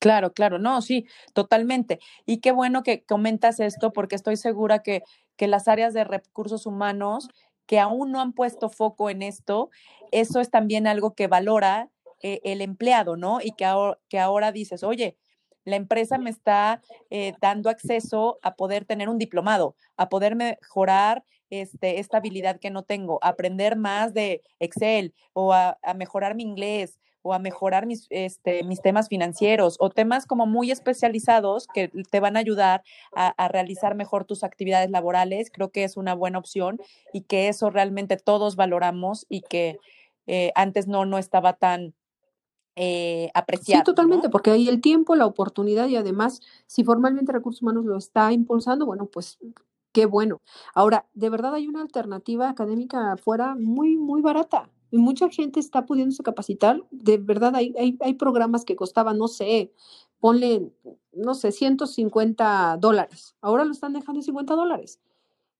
Claro, 0.01 0.33
claro, 0.33 0.59
no, 0.59 0.81
sí, 0.81 1.05
totalmente. 1.33 1.99
Y 2.25 2.37
qué 2.39 2.51
bueno 2.51 2.83
que 2.83 3.03
comentas 3.03 3.59
esto 3.59 3.91
porque 3.93 4.15
estoy 4.15 4.37
segura 4.37 4.79
que 4.83 5.03
que 5.37 5.47
las 5.47 5.67
áreas 5.67 5.93
de 5.93 6.05
recursos 6.05 6.65
humanos 6.65 7.27
que 7.65 7.77
aún 7.79 8.11
no 8.11 8.21
han 8.21 8.31
puesto 8.31 8.69
foco 8.69 9.09
en 9.09 9.21
esto, 9.21 9.69
eso 10.11 10.39
es 10.39 10.49
también 10.49 10.87
algo 10.87 11.13
que 11.13 11.27
valora 11.27 11.89
eh, 12.21 12.39
el 12.45 12.61
empleado, 12.61 13.17
¿no? 13.17 13.39
Y 13.41 13.51
que 13.51 13.65
ahora, 13.65 13.99
que 14.07 14.17
ahora 14.19 14.51
dices, 14.53 14.81
oye, 14.83 15.17
la 15.65 15.75
empresa 15.75 16.17
me 16.17 16.29
está 16.29 16.81
eh, 17.09 17.33
dando 17.41 17.69
acceso 17.69 18.39
a 18.43 18.55
poder 18.55 18.85
tener 18.85 19.09
un 19.09 19.17
diplomado, 19.17 19.75
a 19.97 20.07
poder 20.07 20.35
mejorar 20.37 21.25
este, 21.49 21.99
esta 21.99 22.17
habilidad 22.17 22.59
que 22.61 22.69
no 22.69 22.83
tengo, 22.83 23.19
aprender 23.21 23.75
más 23.75 24.13
de 24.13 24.41
Excel 24.59 25.13
o 25.33 25.51
a 25.53 25.77
mejorar 25.97 26.35
mi 26.35 26.43
inglés 26.43 26.99
o 27.25 27.33
a 27.33 27.39
mejorar 27.39 27.87
mis, 27.87 28.05
este, 28.11 28.63
mis 28.63 28.83
temas 28.83 29.09
financieros 29.09 29.77
o 29.79 29.89
temas 29.89 30.27
como 30.27 30.45
muy 30.45 30.69
especializados 30.69 31.65
que 31.73 31.89
te 32.11 32.19
van 32.19 32.37
a 32.37 32.39
ayudar 32.39 32.83
a, 33.15 33.47
realizar 33.47 33.95
mejor 33.95 34.25
tus 34.25 34.43
actividades 34.43 34.91
laborales, 34.91 35.49
creo 35.51 35.71
que 35.71 35.83
es 35.83 35.97
una 35.97 36.13
buena 36.13 36.37
opción 36.37 36.79
y 37.13 37.21
que 37.21 37.47
eso 37.47 37.71
realmente 37.71 38.17
todos 38.17 38.55
valoramos 38.55 39.25
y 39.27 39.41
que 39.41 39.79
eh, 40.27 40.51
antes 40.53 40.87
no, 40.87 41.05
no 41.05 41.17
estaba 41.17 41.53
tan 41.53 41.95
eh, 42.75 43.31
apreciado. 43.33 43.79
Sí, 43.79 43.85
totalmente, 43.85 44.29
porque 44.29 44.51
hay 44.51 44.69
el 44.69 44.79
tiempo, 44.79 45.15
la 45.15 45.25
oportunidad 45.25 45.87
y 45.87 45.95
además, 45.95 46.41
si 46.67 46.83
formalmente 46.83 47.31
Recursos 47.31 47.63
Humanos 47.63 47.85
lo 47.85 47.97
está 47.97 48.33
impulsando, 48.33 48.85
bueno, 48.85 49.07
pues 49.07 49.39
qué 49.91 50.05
bueno. 50.05 50.41
Ahora, 50.75 51.07
de 51.15 51.29
verdad 51.31 51.55
hay 51.55 51.67
una 51.67 51.81
alternativa 51.81 52.49
académica 52.49 53.13
afuera 53.13 53.55
muy, 53.55 53.97
muy 53.97 54.21
barata 54.21 54.69
mucha 54.97 55.29
gente 55.29 55.59
está 55.59 55.85
pudiéndose 55.85 56.23
capacitar. 56.23 56.83
De 56.91 57.17
verdad, 57.17 57.55
hay, 57.55 57.73
hay, 57.77 57.97
hay 58.01 58.13
programas 58.15 58.65
que 58.65 58.75
costaban, 58.75 59.17
no 59.17 59.27
sé, 59.27 59.71
ponle, 60.19 60.71
no 61.13 61.35
sé, 61.35 61.51
150 61.51 62.77
dólares. 62.79 63.35
Ahora 63.41 63.65
lo 63.65 63.71
están 63.71 63.93
dejando 63.93 64.19
en 64.19 64.23
50 64.23 64.55
dólares. 64.55 64.99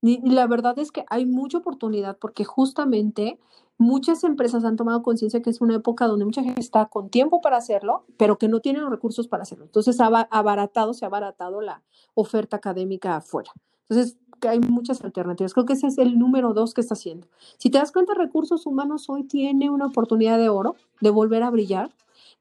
Y 0.02 0.22
la 0.30 0.46
verdad 0.48 0.78
es 0.78 0.92
que 0.92 1.06
hay 1.10 1.26
mucha 1.26 1.58
oportunidad 1.58 2.18
porque 2.20 2.44
justamente 2.44 3.40
muchas 3.78 4.24
empresas 4.24 4.64
han 4.64 4.76
tomado 4.76 5.04
conciencia 5.04 5.42
que 5.42 5.50
es 5.50 5.62
una 5.62 5.76
época 5.76 6.08
donde 6.08 6.26
mucha 6.26 6.44
gente 6.44 6.62
está 6.62 6.86
con 6.86 7.10
tiempo 7.10 7.42
para 7.42 7.58
hacerlo, 7.58 8.06
pero 8.18 8.38
que 8.38 8.48
no 8.48 8.60
tienen 8.60 8.84
los 8.84 8.92
recursos 8.92 9.28
para 9.28 9.44
hacerlo. 9.44 9.66
Entonces, 9.66 10.00
ha 10.00 10.06
abaratado, 10.06 10.94
se 10.94 11.06
ha 11.06 11.08
abaratado 11.08 11.62
la 11.62 11.84
oferta 12.14 12.58
académica 12.58 13.18
afuera. 13.18 13.52
Entonces, 13.90 14.18
hay 14.48 14.60
muchas 14.60 15.04
alternativas. 15.04 15.54
Creo 15.54 15.66
que 15.66 15.74
ese 15.74 15.88
es 15.88 15.98
el 15.98 16.18
número 16.18 16.54
dos 16.54 16.74
que 16.74 16.82
está 16.82 16.94
haciendo. 16.94 17.28
Si 17.58 17.70
te 17.70 17.78
das 17.78 17.92
cuenta, 17.92 18.14
recursos 18.14 18.66
humanos 18.66 19.10
hoy 19.10 19.24
tiene 19.24 19.70
una 19.70 19.88
oportunidad 19.88 20.38
de 20.38 20.50
oro, 20.50 20.76
de 21.02 21.10
volver 21.10 21.44
a 21.44 21.50
brillar, 21.50 21.94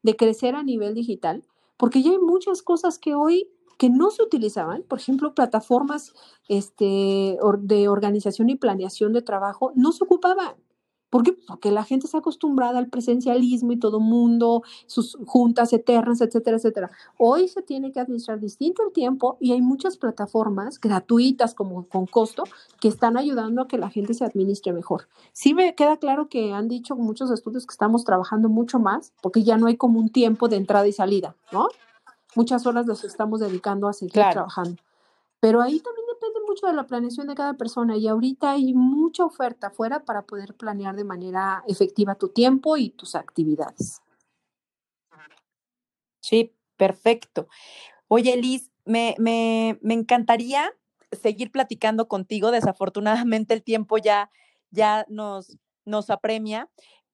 de 0.03 0.15
crecer 0.15 0.55
a 0.55 0.63
nivel 0.63 0.93
digital, 0.93 1.43
porque 1.77 2.01
ya 2.01 2.11
hay 2.11 2.19
muchas 2.19 2.61
cosas 2.61 2.99
que 2.99 3.15
hoy 3.15 3.49
que 3.77 3.89
no 3.89 4.09
se 4.09 4.23
utilizaban, 4.23 4.83
por 4.83 4.99
ejemplo, 4.99 5.35
plataformas 5.35 6.13
este, 6.47 7.37
de 7.59 7.87
organización 7.89 8.49
y 8.49 8.55
planeación 8.55 9.11
de 9.11 9.21
trabajo, 9.21 9.73
no 9.75 9.91
se 9.91 10.03
ocupaban. 10.05 10.55
¿Por 11.15 11.23
qué? 11.23 11.31
Porque 11.31 11.71
la 11.71 11.85
gente 11.85 12.07
está 12.07 12.17
acostumbrada 12.17 12.77
al 12.77 12.89
presencialismo 12.89 13.71
y 13.71 13.79
todo 13.79 14.01
mundo, 14.01 14.63
sus 14.85 15.17
juntas 15.25 15.71
eternas, 15.71 16.19
etcétera, 16.19 16.57
etcétera. 16.57 16.91
Hoy 17.17 17.47
se 17.47 17.61
tiene 17.61 17.93
que 17.93 18.01
administrar 18.01 18.41
distinto 18.41 18.83
el 18.85 18.91
tiempo 18.91 19.37
y 19.39 19.53
hay 19.53 19.61
muchas 19.61 19.95
plataformas 19.95 20.77
gratuitas 20.77 21.55
como 21.55 21.87
con 21.87 22.05
costo 22.05 22.43
que 22.81 22.89
están 22.89 23.15
ayudando 23.15 23.61
a 23.61 23.67
que 23.69 23.77
la 23.77 23.89
gente 23.89 24.13
se 24.13 24.25
administre 24.25 24.73
mejor. 24.73 25.07
Sí 25.31 25.53
me 25.53 25.73
queda 25.73 25.95
claro 25.95 26.27
que 26.27 26.51
han 26.51 26.67
dicho 26.67 26.97
muchos 26.97 27.31
estudios 27.31 27.65
que 27.65 27.71
estamos 27.71 28.03
trabajando 28.03 28.49
mucho 28.49 28.79
más 28.79 29.13
porque 29.21 29.41
ya 29.41 29.55
no 29.55 29.67
hay 29.67 29.77
como 29.77 30.01
un 30.01 30.09
tiempo 30.09 30.49
de 30.49 30.57
entrada 30.57 30.85
y 30.85 30.91
salida, 30.91 31.37
¿no? 31.53 31.69
Muchas 32.35 32.65
horas 32.65 32.87
los 32.87 33.05
estamos 33.05 33.39
dedicando 33.39 33.87
a 33.87 33.93
seguir 33.93 34.21
trabajando. 34.33 34.81
Pero 35.39 35.61
ahí 35.61 35.79
también 35.79 36.04
de 36.61 36.73
la 36.73 36.87
planeación 36.87 37.27
de 37.27 37.35
cada 37.35 37.53
persona 37.53 37.97
y 37.97 38.07
ahorita 38.07 38.51
hay 38.51 38.73
mucha 38.73 39.25
oferta 39.25 39.67
afuera 39.67 40.05
para 40.05 40.23
poder 40.23 40.55
planear 40.55 40.95
de 40.95 41.03
manera 41.03 41.63
efectiva 41.67 42.15
tu 42.15 42.29
tiempo 42.29 42.77
y 42.77 42.89
tus 42.89 43.15
actividades. 43.15 44.01
Sí, 46.21 46.55
perfecto. 46.77 47.47
Oye, 48.07 48.35
Liz, 48.37 48.71
me, 48.85 49.15
me, 49.19 49.79
me 49.81 49.93
encantaría 49.93 50.71
seguir 51.11 51.51
platicando 51.51 52.07
contigo. 52.07 52.51
Desafortunadamente 52.51 53.53
el 53.53 53.63
tiempo 53.63 53.97
ya, 53.97 54.31
ya 54.71 55.05
nos, 55.09 55.57
nos 55.85 56.09
apremia. 56.09 56.69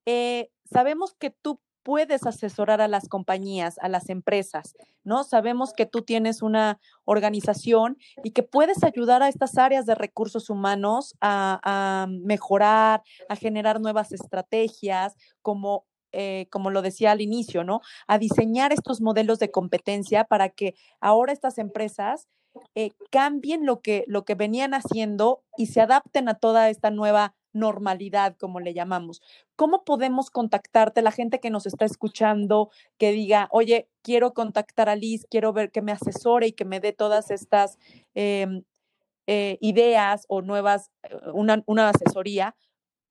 Eh, 0.06 0.50
sabemos 0.66 1.14
que 1.14 1.30
tú 1.30 1.62
puedes 1.84 2.26
asesorar 2.26 2.82
a 2.82 2.88
las 2.88 3.08
compañías, 3.08 3.78
a 3.80 3.90
las 3.90 4.10
empresas, 4.10 4.76
¿no? 5.04 5.24
Sabemos 5.24 5.74
que 5.74 5.86
tú 5.86 6.02
tienes 6.04 6.42
una 6.42 6.80
organización 7.06 7.98
y 8.24 8.32
que 8.32 8.44
puedes 8.44 8.84
ayudar 8.84 9.24
a 9.24 9.30
estas 9.30 9.58
áreas 9.58 9.86
de 9.86 9.96
recursos 9.96 10.50
humanos 10.50 11.16
a, 11.22 12.08
mejorar, 12.10 13.02
a 13.30 13.36
generar 13.36 13.82
nuevas 13.82 14.12
estrategias, 14.12 15.16
como 15.42 15.86
eh, 16.14 16.48
como 16.52 16.72
lo 16.72 16.82
decía 16.82 17.12
al 17.12 17.22
inicio, 17.22 17.64
¿no? 17.64 17.80
A 18.06 18.18
diseñar 18.18 18.74
estos 18.74 19.00
modelos 19.00 19.40
de 19.40 19.50
competencia 19.50 20.26
para 20.26 20.50
que 20.50 20.76
ahora 21.00 21.32
estas 21.32 21.58
empresas 21.58 22.28
eh, 22.76 22.92
cambien 23.12 23.66
lo 23.66 23.80
que, 23.80 24.04
lo 24.08 24.26
que 24.26 24.36
venían 24.36 24.74
haciendo 24.74 25.42
y 25.56 25.68
se 25.68 25.80
adapten 25.80 26.28
a 26.28 26.34
toda 26.34 26.70
esta 26.70 26.92
nueva 26.92 27.34
normalidad, 27.54 28.36
como 28.38 28.60
le 28.60 28.74
llamamos. 28.74 29.22
¿Cómo 29.56 29.84
podemos 29.84 30.30
contactarte, 30.30 31.02
la 31.02 31.12
gente 31.12 31.40
que 31.40 31.50
nos 31.50 31.66
está 31.66 31.86
escuchando, 31.86 32.70
que 32.98 33.12
diga, 33.12 33.48
oye, 33.52 33.90
quiero 34.02 34.34
contactar 34.34 34.90
a 34.90 34.96
Liz, 34.96 35.26
quiero 35.30 35.54
ver 35.54 35.72
que 35.72 35.82
me 35.82 35.92
asesore 35.92 36.48
y 36.48 36.52
que 36.54 36.66
me 36.66 36.80
dé 36.80 36.94
todas 36.94 37.32
estas 37.32 37.78
em, 38.14 38.64
eh, 39.28 39.58
ideas 39.62 40.26
o 40.28 40.42
nuevas, 40.42 40.92
eh, 41.04 41.16
una, 41.34 41.64
una 41.66 41.90
asesoría? 41.90 42.56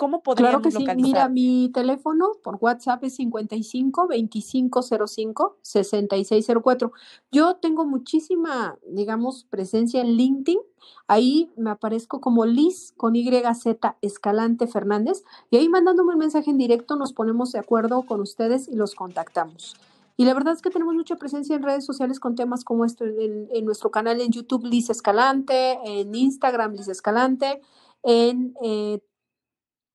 ¿Cómo 0.00 0.22
podríamos 0.22 0.62
claro 0.62 0.86
que 0.86 0.94
sí. 0.94 1.02
Mira, 1.02 1.28
mi 1.28 1.70
teléfono 1.74 2.32
por 2.42 2.56
WhatsApp 2.58 3.04
es 3.04 3.16
55 3.16 4.08
2505 4.08 5.58
6604. 5.60 6.92
Yo 7.30 7.56
tengo 7.56 7.84
muchísima, 7.84 8.78
digamos, 8.88 9.44
presencia 9.44 10.00
en 10.00 10.16
LinkedIn. 10.16 10.58
Ahí 11.06 11.50
me 11.58 11.68
aparezco 11.68 12.22
como 12.22 12.46
Liz 12.46 12.94
con 12.96 13.12
YZ 13.12 13.76
Escalante 14.00 14.66
Fernández 14.66 15.22
y 15.50 15.58
ahí 15.58 15.68
mandándome 15.68 16.14
un 16.14 16.18
mensaje 16.20 16.50
en 16.50 16.56
directo 16.56 16.96
nos 16.96 17.12
ponemos 17.12 17.52
de 17.52 17.58
acuerdo 17.58 18.00
con 18.06 18.22
ustedes 18.22 18.68
y 18.68 18.76
los 18.76 18.94
contactamos. 18.94 19.76
Y 20.16 20.24
la 20.24 20.32
verdad 20.32 20.54
es 20.54 20.62
que 20.62 20.70
tenemos 20.70 20.94
mucha 20.94 21.16
presencia 21.16 21.56
en 21.56 21.62
redes 21.62 21.84
sociales 21.84 22.20
con 22.20 22.36
temas 22.36 22.64
como 22.64 22.86
esto, 22.86 23.04
en, 23.04 23.64
nuestro 23.66 23.90
canal 23.90 24.18
en 24.22 24.30
YouTube 24.30 24.64
Liz 24.64 24.88
Escalante, 24.88 25.78
en 25.84 26.14
Instagram 26.14 26.72
Liz 26.72 26.88
Escalante, 26.88 27.60
en 28.02 28.54
eh, 28.62 29.02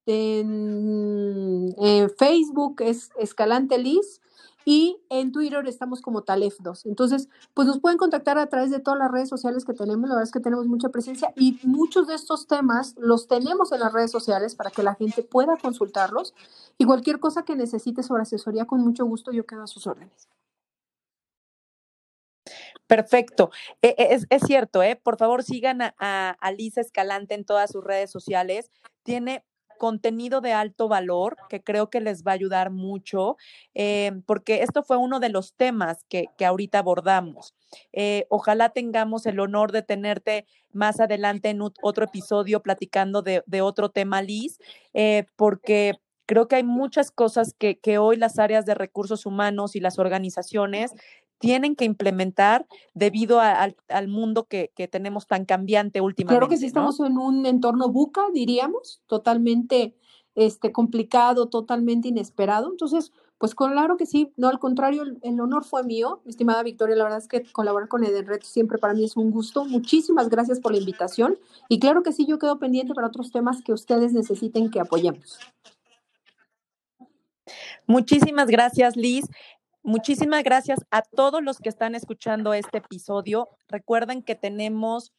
en, 0.05 1.75
Facebook 2.17 2.81
es 2.81 3.11
Escalante 3.17 3.77
Liz 3.77 4.21
y 4.65 4.97
en 5.09 5.31
Twitter 5.31 5.65
estamos 5.67 6.01
como 6.01 6.23
Talef2. 6.23 6.85
Entonces, 6.85 7.29
pues 7.53 7.67
nos 7.67 7.79
pueden 7.79 7.97
contactar 7.97 8.37
a 8.37 8.47
través 8.47 8.71
de 8.71 8.79
todas 8.79 8.99
las 8.99 9.11
redes 9.11 9.29
sociales 9.29 9.63
que 9.63 9.73
tenemos. 9.73 10.09
La 10.09 10.15
verdad 10.15 10.27
es 10.27 10.31
que 10.31 10.39
tenemos 10.39 10.65
mucha 10.65 10.89
presencia 10.89 11.31
y 11.35 11.59
muchos 11.63 12.07
de 12.07 12.15
estos 12.15 12.47
temas 12.47 12.95
los 12.97 13.27
tenemos 13.27 13.71
en 13.71 13.81
las 13.81 13.93
redes 13.93 14.11
sociales 14.11 14.55
para 14.55 14.71
que 14.71 14.83
la 14.83 14.95
gente 14.95 15.21
pueda 15.21 15.57
consultarlos. 15.57 16.33
Y 16.77 16.85
cualquier 16.85 17.19
cosa 17.19 17.43
que 17.43 17.55
necesite 17.55 18.01
sobre 18.01 18.23
asesoría, 18.23 18.65
con 18.65 18.81
mucho 18.81 19.05
gusto 19.05 19.31
yo 19.31 19.45
quedo 19.45 19.63
a 19.63 19.67
sus 19.67 19.85
órdenes. 19.85 20.27
Perfecto. 22.87 23.49
E, 23.81 23.95
e, 23.97 24.19
es, 24.29 24.41
cierto, 24.45 24.83
¿eh? 24.83 24.95
Por 24.95 25.17
favor, 25.17 25.43
sigan 25.43 25.81
a, 25.81 25.91
a 25.99 26.51
Lisa 26.51 26.81
Escalante 26.81 27.33
en 27.33 27.45
todas 27.45 27.71
sus 27.71 27.83
redes 27.83 28.11
sociales. 28.11 28.69
Tiene 29.03 29.43
contenido 29.77 30.41
de 30.41 30.53
alto 30.53 30.87
valor 30.87 31.37
que 31.49 31.63
creo 31.63 31.89
que 31.89 31.99
les 31.99 32.23
va 32.23 32.31
a 32.31 32.35
ayudar 32.35 32.71
mucho, 32.71 33.37
eh, 33.73 34.11
porque 34.25 34.63
esto 34.63 34.83
fue 34.83 34.97
uno 34.97 35.19
de 35.19 35.29
los 35.29 35.53
temas 35.53 36.03
que, 36.09 36.27
que 36.37 36.45
ahorita 36.45 36.79
abordamos. 36.79 37.55
Eh, 37.93 38.25
ojalá 38.29 38.69
tengamos 38.69 39.25
el 39.25 39.39
honor 39.39 39.71
de 39.71 39.81
tenerte 39.81 40.45
más 40.71 40.99
adelante 40.99 41.49
en 41.49 41.61
otro 41.61 42.05
episodio 42.05 42.61
platicando 42.61 43.21
de, 43.21 43.43
de 43.45 43.61
otro 43.61 43.89
tema, 43.89 44.21
Liz, 44.21 44.59
eh, 44.93 45.25
porque 45.35 45.93
creo 46.25 46.47
que 46.47 46.57
hay 46.57 46.63
muchas 46.63 47.11
cosas 47.11 47.53
que, 47.57 47.79
que, 47.79 47.97
hoy 47.97 48.17
las 48.17 48.39
áreas 48.39 48.65
de 48.65 48.73
recursos 48.73 49.25
humanos 49.25 49.75
y 49.75 49.79
las 49.79 49.99
organizaciones 49.99 50.93
tienen 51.39 51.75
que 51.75 51.85
implementar 51.85 52.65
debido 52.93 53.39
al 53.39 54.07
mundo 54.07 54.45
que, 54.45 54.71
tenemos 54.91 55.27
tan 55.27 55.45
cambiante 55.45 56.01
últimamente. 56.01 56.37
Claro 56.37 56.49
que 56.49 56.57
sí, 56.57 56.65
estamos 56.65 56.99
en 56.99 57.17
un 57.17 57.45
entorno 57.45 57.89
buca, 57.89 58.23
diríamos, 58.33 59.01
totalmente 59.07 59.95
este, 60.35 60.71
complicado, 60.71 61.47
totalmente 61.47 62.07
inesperado. 62.07 62.69
Entonces, 62.71 63.11
pues 63.37 63.53
claro 63.53 63.97
que 63.97 64.05
sí, 64.05 64.31
no, 64.37 64.47
al 64.47 64.59
contrario, 64.59 65.03
el, 65.21 65.39
honor 65.41 65.65
fue 65.65 65.83
mío, 65.83 66.21
estimada 66.25 66.63
Victoria, 66.63 66.95
la 66.95 67.03
verdad 67.03 67.19
es 67.19 67.27
que 67.27 67.43
colaborar 67.51 67.89
con 67.89 68.03
Edenred 68.03 68.41
siempre 68.43 68.77
para 68.77 68.93
mí 68.93 69.03
es 69.03 69.17
un 69.17 69.31
gusto. 69.31 69.65
Muchísimas 69.65 70.29
gracias 70.29 70.59
por 70.59 70.71
la 70.71 70.77
invitación 70.77 71.37
y 71.67 71.79
claro 71.79 72.01
que 72.01 72.13
sí, 72.13 72.25
yo 72.25 72.39
quedo 72.39 72.59
pendiente 72.59 72.93
para 72.93 73.07
otros 73.07 73.31
temas 73.31 73.61
que 73.61 73.73
ustedes 73.73 74.13
necesiten 74.13 74.71
que 74.71 74.79
apoyemos. 74.79 75.37
Muchísimas 77.87 78.47
gracias, 78.47 78.95
Liz. 78.95 79.25
Muchísimas 79.85 80.43
gracias 80.43 80.79
a 80.89 81.03
todos 81.03 81.43
los 81.43 81.59
que 81.59 81.69
están 81.69 81.93
escuchando 81.93 82.55
este 82.55 82.79
episodio. 82.79 83.47
Recuerden 83.67 84.23
que 84.23 84.33
tenemos 84.33 85.13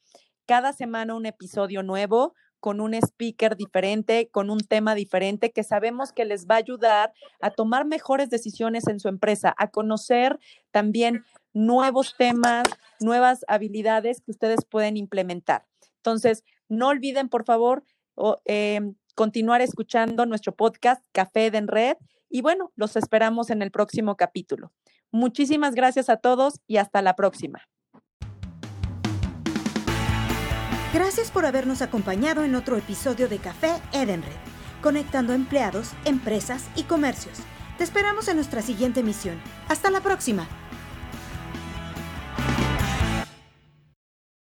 cada 0.44 0.72
semana 0.72 1.14
un 1.14 1.24
episodio 1.24 1.84
nuevo 1.84 2.34
con 2.58 2.80
un 2.80 2.92
speaker 2.94 3.56
diferente, 3.56 4.28
con 4.28 4.50
un 4.50 4.58
tema 4.58 4.96
diferente 4.96 5.52
que 5.52 5.62
sabemos 5.62 6.10
que 6.10 6.24
les 6.24 6.48
va 6.48 6.56
a 6.56 6.58
ayudar 6.58 7.12
a 7.40 7.52
tomar 7.52 7.86
mejores 7.86 8.28
decisiones 8.28 8.88
en 8.88 8.98
su 8.98 9.06
empresa, 9.06 9.54
a 9.56 9.68
conocer 9.70 10.36
también 10.72 11.22
nuevos 11.52 12.16
temas, 12.18 12.64
nuevas 12.98 13.44
habilidades 13.46 14.20
que 14.20 14.32
ustedes 14.32 14.64
pueden 14.68 14.96
implementar. 14.96 15.64
Entonces, 15.98 16.42
no 16.68 16.88
olviden, 16.88 17.28
por 17.28 17.44
favor, 17.44 17.84
em, 18.44 18.96
continuar 19.14 19.60
escuchando 19.60 20.26
nuestro 20.26 20.56
podcast 20.56 21.04
Café 21.12 21.52
de 21.52 21.60
Red 21.60 21.98
y 22.28 22.42
bueno, 22.42 22.72
los 22.76 22.96
esperamos 22.96 23.50
en 23.50 23.62
el 23.62 23.70
próximo 23.70 24.16
capítulo. 24.16 24.72
Muchísimas 25.10 25.74
gracias 25.74 26.08
a 26.08 26.16
todos 26.16 26.60
y 26.66 26.78
hasta 26.78 27.02
la 27.02 27.16
próxima. 27.16 27.62
Gracias 30.92 31.30
por 31.30 31.44
habernos 31.44 31.82
acompañado 31.82 32.42
en 32.42 32.54
otro 32.54 32.76
episodio 32.76 33.28
de 33.28 33.38
Café 33.38 33.82
Edenred, 33.92 34.32
conectando 34.82 35.34
empleados, 35.34 35.92
empresas 36.04 36.68
y 36.74 36.84
comercios. 36.84 37.38
Te 37.76 37.84
esperamos 37.84 38.28
en 38.28 38.36
nuestra 38.36 38.62
siguiente 38.62 39.00
emisión. 39.00 39.38
Hasta 39.68 39.90
la 39.90 40.00
próxima. 40.00 40.48